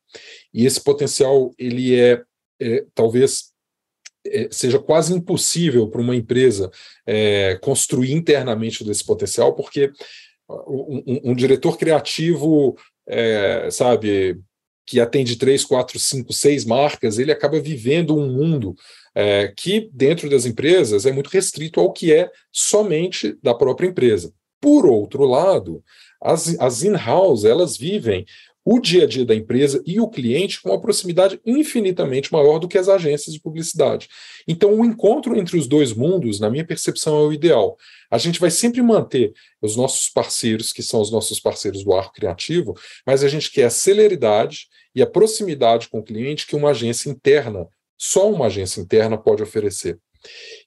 e 0.55 0.65
esse 0.65 0.83
potencial 0.83 1.53
ele 1.59 1.99
é, 1.99 2.23
é 2.61 2.85
talvez 2.95 3.53
é, 4.27 4.49
seja 4.51 4.79
quase 4.79 5.13
impossível 5.13 5.89
para 5.89 6.01
uma 6.01 6.17
empresa 6.17 6.71
é, 7.07 7.59
construir 7.63 8.13
internamente 8.13 8.85
desse 8.85 9.05
potencial, 9.05 9.55
porque 9.55 9.93
um, 10.49 11.31
um 11.31 11.35
diretor 11.35 11.77
criativo, 11.77 12.77
é, 13.09 13.69
sabe, 13.71 14.41
que 14.87 15.01
atende 15.01 15.37
três, 15.37 15.65
quatro, 15.65 15.99
cinco, 15.99 16.33
seis 16.33 16.65
marcas, 16.65 17.19
ele 17.19 17.33
acaba 17.33 17.61
vivendo 17.61 18.17
um 18.17 18.31
mundo 18.31 18.75
é, 19.15 19.53
que, 19.57 19.91
dentro 19.93 20.31
das 20.31 20.47
empresas, 20.47 21.05
é 21.07 21.13
muito 21.13 21.29
restrito 21.29 21.81
ao 21.81 21.93
que 21.93 22.13
é 22.13 22.31
somente 22.53 23.37
da 23.43 23.55
própria 23.55 23.89
empresa. 23.89 24.33
Por 24.61 24.87
outro 24.87 25.25
lado, 25.25 25.83
as, 26.23 26.59
as 26.61 26.83
in-house, 26.83 27.45
elas 27.45 27.77
vivem 27.77 28.25
o 28.69 28.81
dia 28.81 29.05
a 29.05 29.07
dia 29.07 29.25
da 29.25 29.33
empresa 29.33 29.81
e 29.87 30.01
o 30.01 30.09
cliente 30.09 30.61
com 30.61 30.71
uma 30.71 30.81
proximidade 30.81 31.41
infinitamente 31.47 32.33
maior 32.33 32.59
do 32.59 32.67
que 32.67 32.77
as 32.77 32.89
agências 32.89 33.33
de 33.33 33.41
publicidade. 33.41 34.09
Então, 34.49 34.75
o 34.75 34.85
encontro 34.85 35.39
entre 35.39 35.57
os 35.57 35.69
dois 35.69 35.93
mundos, 35.93 36.41
na 36.41 36.51
minha 36.51 36.67
percepção, 36.67 37.17
é 37.17 37.29
o 37.29 37.33
ideal. 37.33 37.79
A 38.11 38.19
gente 38.19 38.41
vai 38.41 38.51
sempre 38.51 38.83
manter 38.83 39.33
os 39.63 39.77
nossos 39.77 40.09
parceiros, 40.09 40.73
que 40.73 40.83
são 40.83 41.01
os 41.01 41.13
nossos 41.13 41.39
parceiros 41.39 41.85
do 41.85 41.93
arco 41.93 42.15
criativo, 42.15 42.75
mas 43.07 43.23
a 43.23 43.29
gente 43.29 43.53
quer 43.53 43.67
a 43.67 43.71
celeridade 43.71 44.67
e 44.93 45.01
a 45.01 45.07
proximidade 45.07 45.89
com 45.89 46.01
o 46.01 46.05
cliente 46.05 46.45
que 46.45 46.57
uma 46.57 46.71
agência 46.71 47.09
interna, 47.09 47.69
só 47.97 48.29
uma 48.29 48.47
agência 48.47 48.81
interna 48.81 49.17
pode 49.17 49.45
oferecer. 49.45 49.97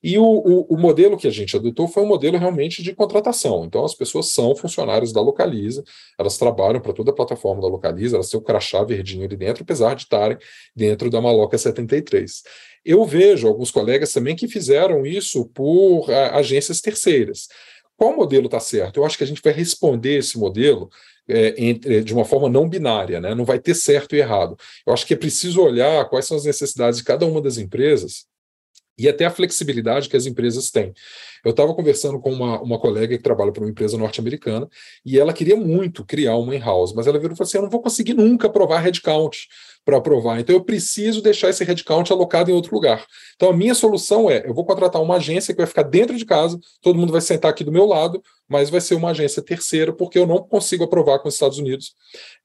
E 0.01 0.17
o, 0.17 0.23
o, 0.23 0.75
o, 0.75 0.77
modelo 0.77 1.17
que 1.17 1.27
a 1.27 1.31
gente 1.31 1.55
adotou 1.55 1.87
foi 1.87 2.03
um 2.03 2.07
modelo 2.07 2.37
realmente 2.37 2.81
de 2.81 2.93
contratação. 2.93 3.65
Então, 3.65 3.83
as 3.83 3.93
pessoas 3.93 4.31
são 4.31 4.55
funcionários 4.55 5.11
da 5.11 5.21
Localiza, 5.21 5.83
elas 6.17 6.37
trabalham 6.37 6.79
para 6.79 6.93
toda 6.93 7.11
a 7.11 7.13
plataforma 7.13 7.61
da 7.61 7.67
Localiza, 7.67 8.15
elas 8.15 8.29
têm 8.29 8.39
o 8.39 8.43
crachá 8.43 8.83
verdinho 8.83 9.25
ali 9.25 9.35
dentro, 9.35 9.63
apesar 9.63 9.95
de 9.95 10.03
estarem 10.03 10.37
dentro 10.75 11.09
da 11.09 11.21
Maloca 11.21 11.57
73. 11.57 12.43
Eu 12.85 13.03
vejo 13.05 13.47
alguns 13.47 13.71
colegas 13.71 14.11
também 14.11 14.35
que 14.35 14.47
fizeram 14.47 15.05
isso 15.05 15.45
por 15.47 16.09
a, 16.11 16.37
agências 16.37 16.79
terceiras. 16.79 17.47
Qual 17.97 18.15
modelo 18.15 18.45
está 18.45 18.61
certo? 18.61 18.97
Eu 18.97 19.05
acho 19.05 19.17
que 19.17 19.23
a 19.25 19.27
gente 19.27 19.41
vai 19.41 19.51
responder 19.51 20.19
esse 20.19 20.39
modelo 20.39 20.89
é, 21.27 21.53
entre, 21.57 22.03
de 22.03 22.13
uma 22.13 22.25
forma 22.25 22.49
não 22.49 22.67
binária, 22.67 23.19
né? 23.19 23.35
não 23.35 23.45
vai 23.45 23.59
ter 23.59 23.75
certo 23.75 24.15
e 24.15 24.19
errado. 24.19 24.57
Eu 24.87 24.93
acho 24.93 25.05
que 25.05 25.13
é 25.13 25.17
preciso 25.17 25.61
olhar 25.61 26.07
quais 26.09 26.25
são 26.25 26.37
as 26.37 26.45
necessidades 26.45 26.99
de 26.99 27.05
cada 27.05 27.25
uma 27.25 27.41
das 27.41 27.57
empresas 27.57 28.25
e 28.99 29.07
até 29.07 29.25
a 29.25 29.31
flexibilidade 29.31 30.09
que 30.09 30.17
as 30.17 30.25
empresas 30.25 30.69
têm. 30.69 30.93
Eu 31.43 31.51
estava 31.51 31.73
conversando 31.73 32.19
com 32.19 32.31
uma, 32.33 32.61
uma 32.61 32.77
colega 32.77 33.17
que 33.17 33.23
trabalha 33.23 33.51
para 33.51 33.63
uma 33.63 33.69
empresa 33.69 33.97
norte-americana 33.97 34.67
e 35.05 35.17
ela 35.17 35.31
queria 35.31 35.55
muito 35.55 36.03
criar 36.03 36.35
uma 36.35 36.53
in-house, 36.55 36.93
mas 36.93 37.07
ela 37.07 37.17
virou 37.17 37.33
e 37.33 37.37
falou 37.37 37.47
assim: 37.47 37.57
eu 37.57 37.63
não 37.63 37.69
vou 37.69 37.81
conseguir 37.81 38.13
nunca 38.13 38.49
provar 38.49 38.79
headcount, 38.79 39.47
para 39.85 39.97
aprovar. 39.97 40.39
Então 40.39 40.55
eu 40.55 40.63
preciso 40.63 41.21
deixar 41.21 41.49
esse 41.49 41.63
headcount 41.63 42.11
alocado 42.11 42.51
em 42.51 42.53
outro 42.53 42.73
lugar. 42.73 43.05
Então 43.35 43.49
a 43.49 43.53
minha 43.53 43.73
solução 43.73 44.29
é: 44.29 44.45
eu 44.45 44.53
vou 44.53 44.65
contratar 44.65 45.01
uma 45.01 45.15
agência 45.15 45.53
que 45.53 45.57
vai 45.57 45.67
ficar 45.67 45.83
dentro 45.83 46.15
de 46.15 46.25
casa, 46.25 46.59
todo 46.81 46.97
mundo 46.97 47.11
vai 47.11 47.21
sentar 47.21 47.51
aqui 47.51 47.63
do 47.63 47.71
meu 47.71 47.85
lado, 47.85 48.21
mas 48.47 48.69
vai 48.69 48.81
ser 48.81 48.95
uma 48.95 49.11
agência 49.11 49.41
terceira, 49.41 49.91
porque 49.93 50.19
eu 50.19 50.27
não 50.27 50.39
consigo 50.39 50.83
aprovar 50.83 51.19
com 51.19 51.27
os 51.27 51.33
Estados 51.33 51.57
Unidos, 51.57 51.93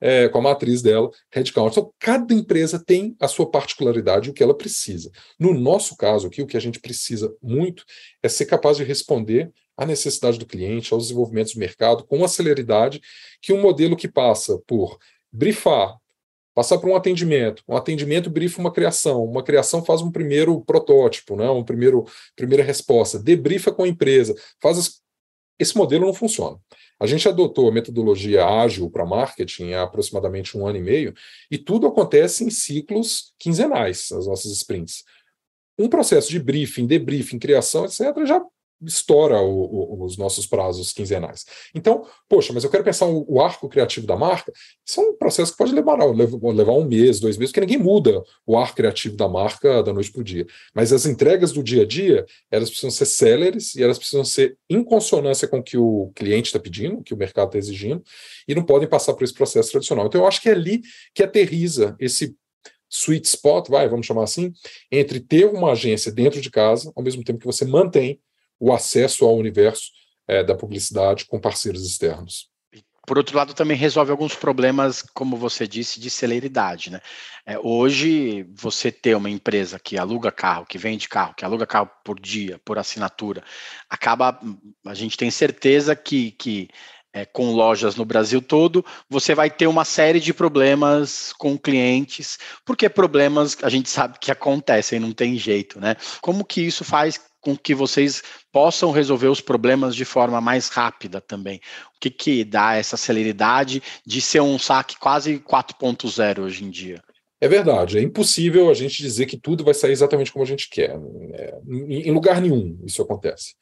é, 0.00 0.28
com 0.28 0.38
a 0.38 0.42
matriz 0.42 0.82
dela, 0.82 1.10
headcount. 1.32 1.72
Então 1.72 1.92
cada 1.98 2.32
empresa 2.32 2.82
tem 2.82 3.16
a 3.20 3.28
sua 3.28 3.50
particularidade, 3.50 4.30
o 4.30 4.32
que 4.32 4.42
ela 4.42 4.56
precisa. 4.56 5.10
No 5.38 5.52
nosso 5.52 5.96
caso 5.96 6.26
aqui, 6.26 6.42
o 6.42 6.46
que 6.46 6.56
a 6.56 6.60
gente 6.60 6.80
precisa 6.80 7.34
muito 7.42 7.84
é 8.22 8.28
ser 8.28 8.46
capaz 8.46 8.76
de 8.76 8.84
responder 8.84 9.50
à 9.76 9.84
necessidade 9.84 10.38
do 10.38 10.46
cliente, 10.46 10.94
aos 10.94 11.04
desenvolvimentos 11.04 11.54
do 11.54 11.60
mercado, 11.60 12.04
com 12.04 12.24
a 12.24 12.28
celeridade 12.28 13.00
que 13.42 13.52
um 13.52 13.60
modelo 13.60 13.96
que 13.96 14.08
passa 14.08 14.58
por 14.66 14.98
brifar, 15.32 15.96
passar 16.54 16.78
por 16.78 16.88
um 16.88 16.96
atendimento, 16.96 17.62
um 17.68 17.76
atendimento 17.76 18.30
brifa 18.30 18.60
uma 18.60 18.72
criação, 18.72 19.24
uma 19.24 19.42
criação 19.42 19.84
faz 19.84 20.00
um 20.00 20.10
primeiro 20.10 20.60
protótipo, 20.60 21.36
né, 21.36 21.50
um 21.50 21.64
primeiro 21.64 22.06
primeira 22.36 22.62
resposta, 22.62 23.18
debrifa 23.18 23.72
com 23.72 23.82
a 23.82 23.88
empresa, 23.88 24.34
faz 24.62 24.78
as... 24.78 25.00
esse 25.58 25.76
modelo 25.76 26.06
não 26.06 26.14
funciona. 26.14 26.58
A 27.00 27.06
gente 27.06 27.28
adotou 27.28 27.68
a 27.68 27.72
metodologia 27.72 28.46
ágil 28.46 28.88
para 28.88 29.04
marketing 29.04 29.72
há 29.72 29.82
aproximadamente 29.82 30.56
um 30.56 30.66
ano 30.66 30.78
e 30.78 30.82
meio, 30.82 31.12
e 31.50 31.58
tudo 31.58 31.86
acontece 31.86 32.44
em 32.44 32.50
ciclos 32.50 33.34
quinzenais, 33.38 34.12
as 34.12 34.26
nossas 34.26 34.52
sprints. 34.52 35.02
Um 35.76 35.88
processo 35.88 36.30
de 36.30 36.38
briefing, 36.38 36.86
debriefing, 36.86 37.38
criação, 37.38 37.84
etc., 37.84 38.00
já 38.24 38.40
estoura 38.82 39.40
o, 39.40 39.50
o, 39.50 40.04
os 40.04 40.16
nossos 40.16 40.46
prazos 40.46 40.92
quinzenais. 40.92 41.44
Então, 41.74 42.06
poxa, 42.28 42.52
mas 42.52 42.64
eu 42.64 42.70
quero 42.70 42.84
pensar 42.84 43.06
o, 43.06 43.24
o, 43.28 43.40
arco 43.40 43.68
criativo 43.68 44.06
da 44.06 44.16
marca. 44.16 44.52
Isso 44.86 45.00
é 45.00 45.04
um 45.04 45.16
processo 45.16 45.52
que 45.52 45.58
pode 45.58 45.72
levar, 45.72 45.96
levar 46.04 46.72
um 46.72 46.84
mês, 46.84 47.20
dois 47.20 47.36
meses, 47.36 47.52
porque 47.52 47.60
ninguém 47.60 47.78
muda 47.78 48.22
o 48.46 48.56
arco 48.56 48.76
criativo 48.76 49.16
da 49.16 49.28
marca 49.28 49.82
da 49.82 49.92
noite 49.92 50.12
para 50.12 50.20
o 50.20 50.24
dia. 50.24 50.46
Mas 50.74 50.92
as 50.92 51.06
entregas 51.06 51.52
do 51.52 51.62
dia 51.62 51.82
a 51.82 51.86
dia, 51.86 52.26
elas 52.50 52.68
precisam 52.68 52.90
ser 52.90 53.06
céleres 53.06 53.74
e 53.74 53.82
elas 53.82 53.98
precisam 53.98 54.24
ser 54.24 54.56
em 54.68 54.82
consonância 54.82 55.48
com 55.48 55.58
o 55.58 55.62
que 55.62 55.76
o 55.76 56.10
cliente 56.14 56.46
está 56.46 56.58
pedindo, 56.58 57.02
que 57.02 57.14
o 57.14 57.16
mercado 57.16 57.48
está 57.48 57.58
exigindo, 57.58 58.02
e 58.46 58.54
não 58.54 58.64
podem 58.64 58.88
passar 58.88 59.14
por 59.14 59.24
esse 59.24 59.34
processo 59.34 59.70
tradicional. 59.70 60.06
Então, 60.06 60.20
eu 60.20 60.26
acho 60.26 60.40
que 60.40 60.48
é 60.48 60.52
ali 60.52 60.82
que 61.14 61.22
aterriza 61.22 61.96
esse 61.98 62.36
sweet 62.90 63.26
spot, 63.26 63.68
vai, 63.68 63.88
vamos 63.88 64.06
chamar 64.06 64.22
assim, 64.24 64.52
entre 64.90 65.18
ter 65.18 65.46
uma 65.46 65.72
agência 65.72 66.12
dentro 66.12 66.40
de 66.40 66.50
casa, 66.50 66.92
ao 66.94 67.02
mesmo 67.02 67.24
tempo 67.24 67.40
que 67.40 67.46
você 67.46 67.64
mantém 67.64 68.20
o 68.58 68.72
acesso 68.72 69.24
ao 69.24 69.36
universo 69.36 69.90
é, 70.26 70.42
da 70.42 70.54
publicidade 70.54 71.26
com 71.26 71.40
parceiros 71.40 71.86
externos. 71.86 72.48
Por 73.06 73.18
outro 73.18 73.36
lado, 73.36 73.52
também 73.52 73.76
resolve 73.76 74.10
alguns 74.10 74.34
problemas, 74.34 75.02
como 75.02 75.36
você 75.36 75.68
disse, 75.68 76.00
de 76.00 76.08
celeridade. 76.08 76.90
Né? 76.90 77.00
É, 77.44 77.58
hoje, 77.58 78.46
você 78.54 78.90
ter 78.90 79.14
uma 79.14 79.28
empresa 79.28 79.78
que 79.78 79.98
aluga 79.98 80.32
carro, 80.32 80.64
que 80.64 80.78
vende 80.78 81.06
carro, 81.06 81.34
que 81.34 81.44
aluga 81.44 81.66
carro 81.66 81.90
por 82.02 82.18
dia, 82.18 82.58
por 82.64 82.78
assinatura, 82.78 83.44
acaba. 83.90 84.40
A 84.86 84.94
gente 84.94 85.18
tem 85.18 85.30
certeza 85.30 85.94
que, 85.94 86.30
que 86.32 86.68
é, 87.14 87.24
com 87.24 87.52
lojas 87.52 87.94
no 87.94 88.04
Brasil 88.04 88.42
todo, 88.42 88.84
você 89.08 89.36
vai 89.36 89.48
ter 89.48 89.68
uma 89.68 89.84
série 89.84 90.18
de 90.18 90.34
problemas 90.34 91.32
com 91.38 91.56
clientes, 91.56 92.38
porque 92.66 92.88
problemas 92.88 93.56
a 93.62 93.68
gente 93.68 93.88
sabe 93.88 94.18
que 94.20 94.32
acontecem, 94.32 94.98
não 94.98 95.12
tem 95.12 95.38
jeito, 95.38 95.78
né? 95.78 95.94
Como 96.20 96.44
que 96.44 96.60
isso 96.60 96.82
faz 96.82 97.20
com 97.40 97.56
que 97.56 97.74
vocês 97.74 98.22
possam 98.50 98.90
resolver 98.90 99.28
os 99.28 99.40
problemas 99.40 99.94
de 99.94 100.04
forma 100.04 100.40
mais 100.40 100.68
rápida 100.68 101.20
também. 101.20 101.60
O 101.94 102.00
que, 102.00 102.10
que 102.10 102.42
dá 102.42 102.74
essa 102.74 102.96
celeridade 102.96 103.82
de 104.04 104.20
ser 104.20 104.40
um 104.40 104.58
saque 104.58 104.98
quase 104.98 105.38
4.0 105.38 106.40
hoje 106.40 106.64
em 106.64 106.70
dia? 106.70 107.02
É 107.40 107.46
verdade, 107.46 107.98
é 107.98 108.02
impossível 108.02 108.70
a 108.70 108.74
gente 108.74 109.02
dizer 109.02 109.26
que 109.26 109.36
tudo 109.36 109.62
vai 109.62 109.74
sair 109.74 109.92
exatamente 109.92 110.32
como 110.32 110.42
a 110.42 110.48
gente 110.48 110.68
quer. 110.70 110.98
É, 111.34 111.58
em 111.68 112.10
lugar 112.10 112.40
nenhum 112.40 112.78
isso 112.84 113.02
acontece. 113.02 113.54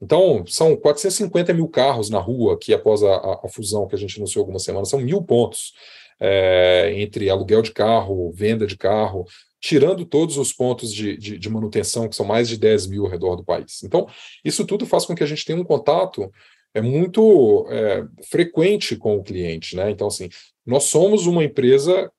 Então, 0.00 0.44
são 0.46 0.76
450 0.76 1.52
mil 1.52 1.68
carros 1.68 2.08
na 2.08 2.18
rua 2.18 2.58
que, 2.58 2.72
após 2.72 3.02
a, 3.02 3.40
a, 3.44 3.48
fusão 3.48 3.86
que 3.86 3.94
a 3.94 3.98
gente 3.98 4.16
anunciou 4.16 4.42
algumas 4.42 4.62
semanas, 4.62 4.88
são 4.88 5.00
mil 5.00 5.22
pontos 5.22 5.72
é, 6.20 6.92
entre 6.96 7.28
aluguel 7.28 7.62
de 7.62 7.72
carro, 7.72 8.30
venda 8.32 8.66
de 8.66 8.76
carro, 8.76 9.26
tirando 9.60 10.04
todos 10.04 10.36
os 10.36 10.52
pontos 10.52 10.92
de, 10.92 11.16
de, 11.16 11.38
de, 11.38 11.50
manutenção, 11.50 12.08
que 12.08 12.14
são 12.14 12.24
mais 12.24 12.48
de 12.48 12.56
10 12.56 12.86
mil 12.86 13.04
ao 13.04 13.10
redor 13.10 13.34
do 13.34 13.44
país. 13.44 13.82
Então, 13.82 14.06
isso 14.44 14.64
tudo 14.64 14.86
faz 14.86 15.04
com 15.04 15.14
que 15.14 15.22
a 15.22 15.26
gente 15.26 15.44
tenha 15.44 15.60
um 15.60 15.64
contato 15.64 16.30
é 16.74 16.80
muito 16.80 17.66
é, 17.70 18.04
frequente 18.30 18.94
com 18.94 19.16
o 19.16 19.22
cliente. 19.22 19.74
Né? 19.74 19.90
Então, 19.90 20.06
assim, 20.06 20.28
nós 20.64 20.84
somos 20.84 21.26
uma 21.26 21.42
empresa 21.42 22.10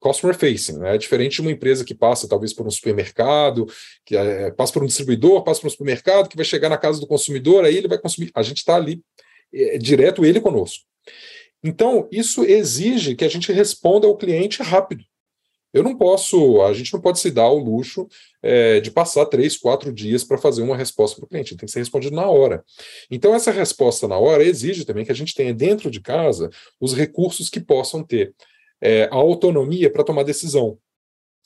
customer 0.00 0.36
facing, 0.36 0.78
né? 0.78 0.94
é 0.94 0.98
diferente 0.98 1.34
de 1.34 1.40
uma 1.40 1.50
empresa 1.50 1.84
que 1.84 1.94
passa 1.94 2.28
talvez 2.28 2.52
por 2.52 2.66
um 2.66 2.70
supermercado, 2.70 3.66
que 4.04 4.16
é, 4.16 4.50
passa 4.52 4.72
por 4.72 4.82
um 4.82 4.86
distribuidor, 4.86 5.42
passa 5.42 5.60
por 5.60 5.66
um 5.66 5.70
supermercado, 5.70 6.28
que 6.28 6.36
vai 6.36 6.44
chegar 6.44 6.68
na 6.68 6.78
casa 6.78 7.00
do 7.00 7.06
consumidor, 7.06 7.64
aí 7.64 7.76
ele 7.76 7.88
vai 7.88 7.98
consumir. 7.98 8.30
A 8.34 8.42
gente 8.42 8.58
está 8.58 8.76
ali 8.76 9.02
é, 9.52 9.78
direto 9.78 10.24
ele 10.24 10.40
conosco. 10.40 10.84
Então, 11.62 12.08
isso 12.12 12.44
exige 12.44 13.16
que 13.16 13.24
a 13.24 13.28
gente 13.28 13.52
responda 13.52 14.06
ao 14.06 14.16
cliente 14.16 14.62
rápido. 14.62 15.04
Eu 15.72 15.82
não 15.82 15.96
posso, 15.96 16.62
a 16.62 16.72
gente 16.72 16.92
não 16.94 17.00
pode 17.00 17.18
se 17.18 17.30
dar 17.30 17.48
o 17.48 17.58
luxo 17.58 18.08
é, 18.42 18.80
de 18.80 18.90
passar 18.90 19.26
três, 19.26 19.56
quatro 19.56 19.92
dias 19.92 20.24
para 20.24 20.38
fazer 20.38 20.62
uma 20.62 20.76
resposta 20.76 21.16
para 21.16 21.26
o 21.26 21.28
cliente, 21.28 21.56
tem 21.56 21.66
que 21.66 21.72
ser 21.72 21.80
respondido 21.80 22.16
na 22.16 22.26
hora. 22.26 22.64
Então, 23.10 23.34
essa 23.34 23.50
resposta 23.50 24.08
na 24.08 24.16
hora 24.16 24.42
exige 24.42 24.84
também 24.84 25.04
que 25.04 25.12
a 25.12 25.14
gente 25.14 25.34
tenha 25.34 25.52
dentro 25.52 25.90
de 25.90 26.00
casa 26.00 26.48
os 26.80 26.94
recursos 26.94 27.50
que 27.50 27.60
possam 27.60 28.02
ter 28.02 28.34
é, 28.80 29.04
a 29.04 29.14
autonomia 29.14 29.90
para 29.90 30.04
tomar 30.04 30.22
decisão. 30.22 30.78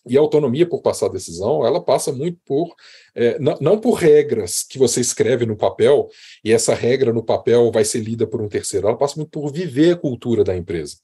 E 0.04 0.18
a 0.18 0.20
autonomia 0.20 0.66
por 0.66 0.82
passar 0.82 1.08
decisão, 1.08 1.64
ela 1.64 1.80
passa 1.80 2.10
muito 2.10 2.38
por, 2.44 2.74
é, 3.14 3.38
não, 3.38 3.56
não, 3.60 3.78
por 3.78 3.92
regras 3.92 4.64
que 4.64 4.76
você 4.76 5.00
escreve 5.00 5.46
no 5.46 5.56
papel, 5.56 6.08
e 6.44 6.52
essa 6.52 6.74
regra 6.74 7.12
no 7.12 7.22
papel 7.22 7.70
vai 7.70 7.84
ser 7.84 8.00
lida 8.00 8.26
por 8.26 8.42
um 8.42 8.48
terceiro, 8.48 8.88
ela 8.88 8.96
passa 8.96 9.14
muito 9.16 9.30
por 9.30 9.52
viver 9.52 9.92
a 9.92 9.96
cultura 9.96 10.42
da 10.42 10.56
empresa. 10.56 10.96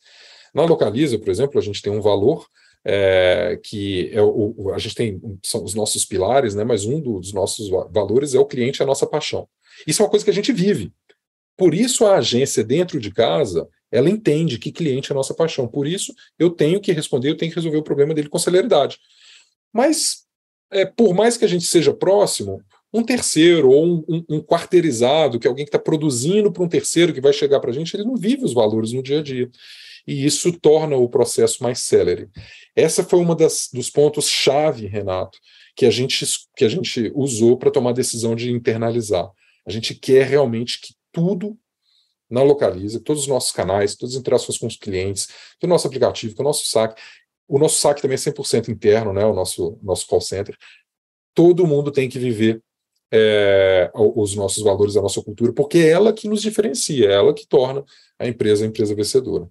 Na 0.53 0.65
Localiza, 0.65 1.19
por 1.19 1.29
exemplo, 1.29 1.61
a 1.61 1.63
gente 1.63 1.81
tem 1.81 1.93
um 1.93 2.01
valor 2.01 2.47
é, 2.85 3.59
que 3.63 4.11
é 4.13 4.23
o, 4.23 4.73
a 4.75 4.79
gente 4.79 4.95
tem 4.95 5.21
são 5.45 5.63
os 5.63 5.75
nossos 5.75 6.05
pilares, 6.05 6.55
né? 6.55 6.65
Mas 6.65 6.87
um 6.87 7.01
dos 7.01 7.33
nossos 7.33 7.69
valores 7.69 8.35
é 8.35 8.39
o 8.39 8.47
cliente, 8.47 8.81
é 8.81 8.85
a 8.85 8.87
nossa 8.87 9.07
paixão. 9.07 9.49
Isso 9.87 10.01
é 10.01 10.05
uma 10.05 10.11
coisa 10.11 10.25
que 10.25 10.31
a 10.31 10.35
gente 10.35 10.53
vive. 10.53 10.93
Por 11.57 11.75
isso 11.75 12.07
a 12.07 12.17
agência 12.17 12.65
dentro 12.65 13.01
de 13.01 13.13
casa 13.13 13.69
ela 13.91 14.11
entende 14.11 14.59
que 14.59 14.73
cliente 14.73 15.11
é 15.11 15.15
a 15.15 15.17
nossa 15.17 15.35
paixão. 15.35 15.67
Por 15.67 15.87
isso 15.87 16.15
eu 16.39 16.51
tenho 16.51 16.81
que 16.81 16.93
responder, 16.93 17.31
eu 17.31 17.37
tenho 17.37 17.51
que 17.51 17.57
resolver 17.57 17.79
o 17.79 17.83
problema 17.83 18.15
dele 18.15 18.29
com 18.29 18.39
celeridade. 18.39 18.99
Mas 19.73 20.25
é, 20.71 20.85
por 20.85 21.15
mais 21.15 21.37
que 21.37 21.45
a 21.45 21.49
gente 21.49 21.67
seja 21.67 21.95
próximo, 21.95 22.63
um 22.93 23.03
terceiro 23.03 23.71
ou 23.71 23.85
um, 23.85 24.05
um, 24.09 24.25
um 24.37 24.41
quarteirizado, 24.41 25.39
que 25.39 25.47
é 25.47 25.51
alguém 25.51 25.65
que 25.65 25.69
está 25.69 25.79
produzindo 25.79 26.51
para 26.51 26.63
um 26.63 26.69
terceiro 26.69 27.13
que 27.13 27.21
vai 27.21 27.33
chegar 27.33 27.61
para 27.61 27.71
a 27.71 27.75
gente, 27.75 27.95
ele 27.95 28.05
não 28.05 28.17
vive 28.17 28.45
os 28.45 28.55
valores 28.55 28.93
no 28.93 29.03
dia 29.03 29.21
a 29.21 29.23
dia 29.23 29.51
e 30.09 30.25
isso 30.25 30.51
torna 30.59 30.97
o 30.97 31.07
processo 31.07 31.63
mais 31.63 31.81
célere. 31.81 32.31
Essa 32.75 33.05
foi 33.05 33.21
uma 33.21 33.37
das, 33.37 33.69
dos 33.71 33.91
pontos 33.91 34.27
chave, 34.27 34.87
Renato, 34.87 35.39
que 35.77 35.85
a 35.85 35.91
gente 35.91 36.25
que 36.57 36.65
a 36.65 36.69
gente 36.69 37.13
usou 37.15 37.59
para 37.59 37.71
tomar 37.71 37.91
a 37.91 37.93
decisão 37.93 38.35
de 38.35 38.51
internalizar. 38.51 39.31
A 39.67 39.71
gente 39.71 39.95
quer 39.95 40.27
realmente 40.27 40.81
que 40.81 40.95
tudo 41.13 41.59
na 42.31 42.43
Localiza, 42.43 43.01
todos 43.01 43.23
os 43.23 43.29
nossos 43.29 43.53
canais, 43.53 43.97
todas 43.97 44.15
as 44.15 44.21
interações 44.21 44.59
com 44.59 44.67
os 44.67 44.77
clientes, 44.77 45.29
o 45.63 45.67
nosso 45.67 45.87
aplicativo, 45.87 46.35
o 46.39 46.43
nosso 46.43 46.67
saque, 46.67 47.01
o 47.47 47.59
nosso 47.59 47.81
saque 47.81 48.03
também 48.03 48.17
é 48.17 48.19
100% 48.19 48.69
interno, 48.69 49.13
né, 49.13 49.25
o 49.25 49.33
nosso 49.33 49.79
nosso 49.83 50.07
call 50.07 50.21
center. 50.21 50.57
Todo 51.35 51.67
mundo 51.67 51.91
tem 51.91 52.09
que 52.09 52.19
viver 52.19 52.63
é, 53.11 53.91
os 53.95 54.35
nossos 54.35 54.63
valores, 54.63 54.97
a 54.97 55.03
nossa 55.03 55.23
cultura, 55.23 55.53
porque 55.53 55.79
é 55.79 55.89
ela 55.89 56.13
que 56.13 56.29
nos 56.29 56.43
diferencia, 56.43 57.09
é 57.09 57.15
ela 57.15 57.33
que 57.33 57.47
torna 57.47 57.85
a 58.19 58.27
empresa 58.27 58.65
a 58.65 58.69
empresa 58.69 58.95
vencedora. 58.95 59.49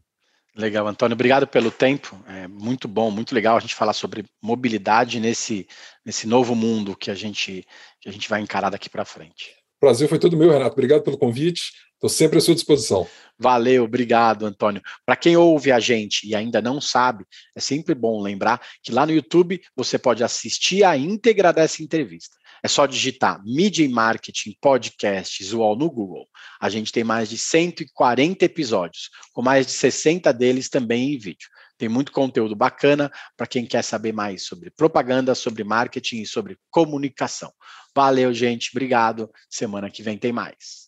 Legal, 0.55 0.87
Antônio, 0.87 1.13
obrigado 1.13 1.45
pelo 1.45 1.69
tempo. 1.69 2.19
É 2.27 2.47
muito 2.47 2.87
bom, 2.87 3.11
muito 3.11 3.33
legal 3.33 3.57
a 3.57 3.59
gente 3.59 3.75
falar 3.75 3.93
sobre 3.93 4.25
mobilidade 4.41 5.19
nesse, 5.19 5.67
nesse 6.03 6.27
novo 6.27 6.55
mundo 6.55 6.97
que 6.97 7.11
a 7.11 7.15
gente 7.15 7.63
que 8.01 8.09
a 8.09 8.11
gente 8.11 8.27
vai 8.27 8.41
encarar 8.41 8.71
daqui 8.71 8.89
para 8.89 9.05
frente. 9.05 9.55
Prazer 9.79 10.09
foi 10.09 10.17
todo 10.17 10.35
meu, 10.35 10.49
Renato. 10.49 10.73
Obrigado 10.73 11.03
pelo 11.03 11.17
convite. 11.17 11.71
Estou 11.97 12.09
sempre 12.09 12.37
à 12.37 12.41
sua 12.41 12.53
disposição. 12.53 13.07
Valeu, 13.39 13.83
obrigado, 13.83 14.45
Antônio. 14.45 14.83
Para 15.03 15.15
quem 15.15 15.35
ouve 15.35 15.71
a 15.71 15.79
gente 15.79 16.27
e 16.27 16.35
ainda 16.35 16.61
não 16.61 16.79
sabe, 16.79 17.25
é 17.55 17.59
sempre 17.59 17.95
bom 17.95 18.21
lembrar 18.21 18.61
que 18.83 18.91
lá 18.91 19.03
no 19.03 19.11
YouTube 19.11 19.59
você 19.75 19.97
pode 19.97 20.23
assistir 20.23 20.83
a 20.83 20.95
íntegra 20.95 21.51
dessa 21.51 21.81
entrevista. 21.81 22.37
É 22.63 22.67
só 22.67 22.85
digitar 22.85 23.41
Media 23.43 23.83
e 23.83 23.89
Marketing 23.89 24.55
Podcasts 24.61 25.53
UOL 25.53 25.75
no 25.75 25.89
Google. 25.89 26.27
A 26.61 26.69
gente 26.69 26.91
tem 26.91 27.03
mais 27.03 27.29
de 27.29 27.37
140 27.37 28.45
episódios, 28.45 29.09
com 29.33 29.41
mais 29.41 29.65
de 29.65 29.71
60 29.71 30.31
deles 30.31 30.69
também 30.69 31.15
em 31.15 31.17
vídeo. 31.17 31.47
Tem 31.79 31.89
muito 31.89 32.11
conteúdo 32.11 32.55
bacana 32.55 33.11
para 33.35 33.47
quem 33.47 33.65
quer 33.65 33.83
saber 33.83 34.11
mais 34.11 34.45
sobre 34.45 34.69
propaganda, 34.71 35.33
sobre 35.33 35.63
marketing 35.63 36.21
e 36.21 36.27
sobre 36.27 36.57
comunicação. 36.69 37.51
Valeu, 37.95 38.31
gente. 38.33 38.69
Obrigado. 38.71 39.29
Semana 39.49 39.89
que 39.89 40.03
vem 40.03 40.17
tem 40.17 40.31
mais 40.31 40.87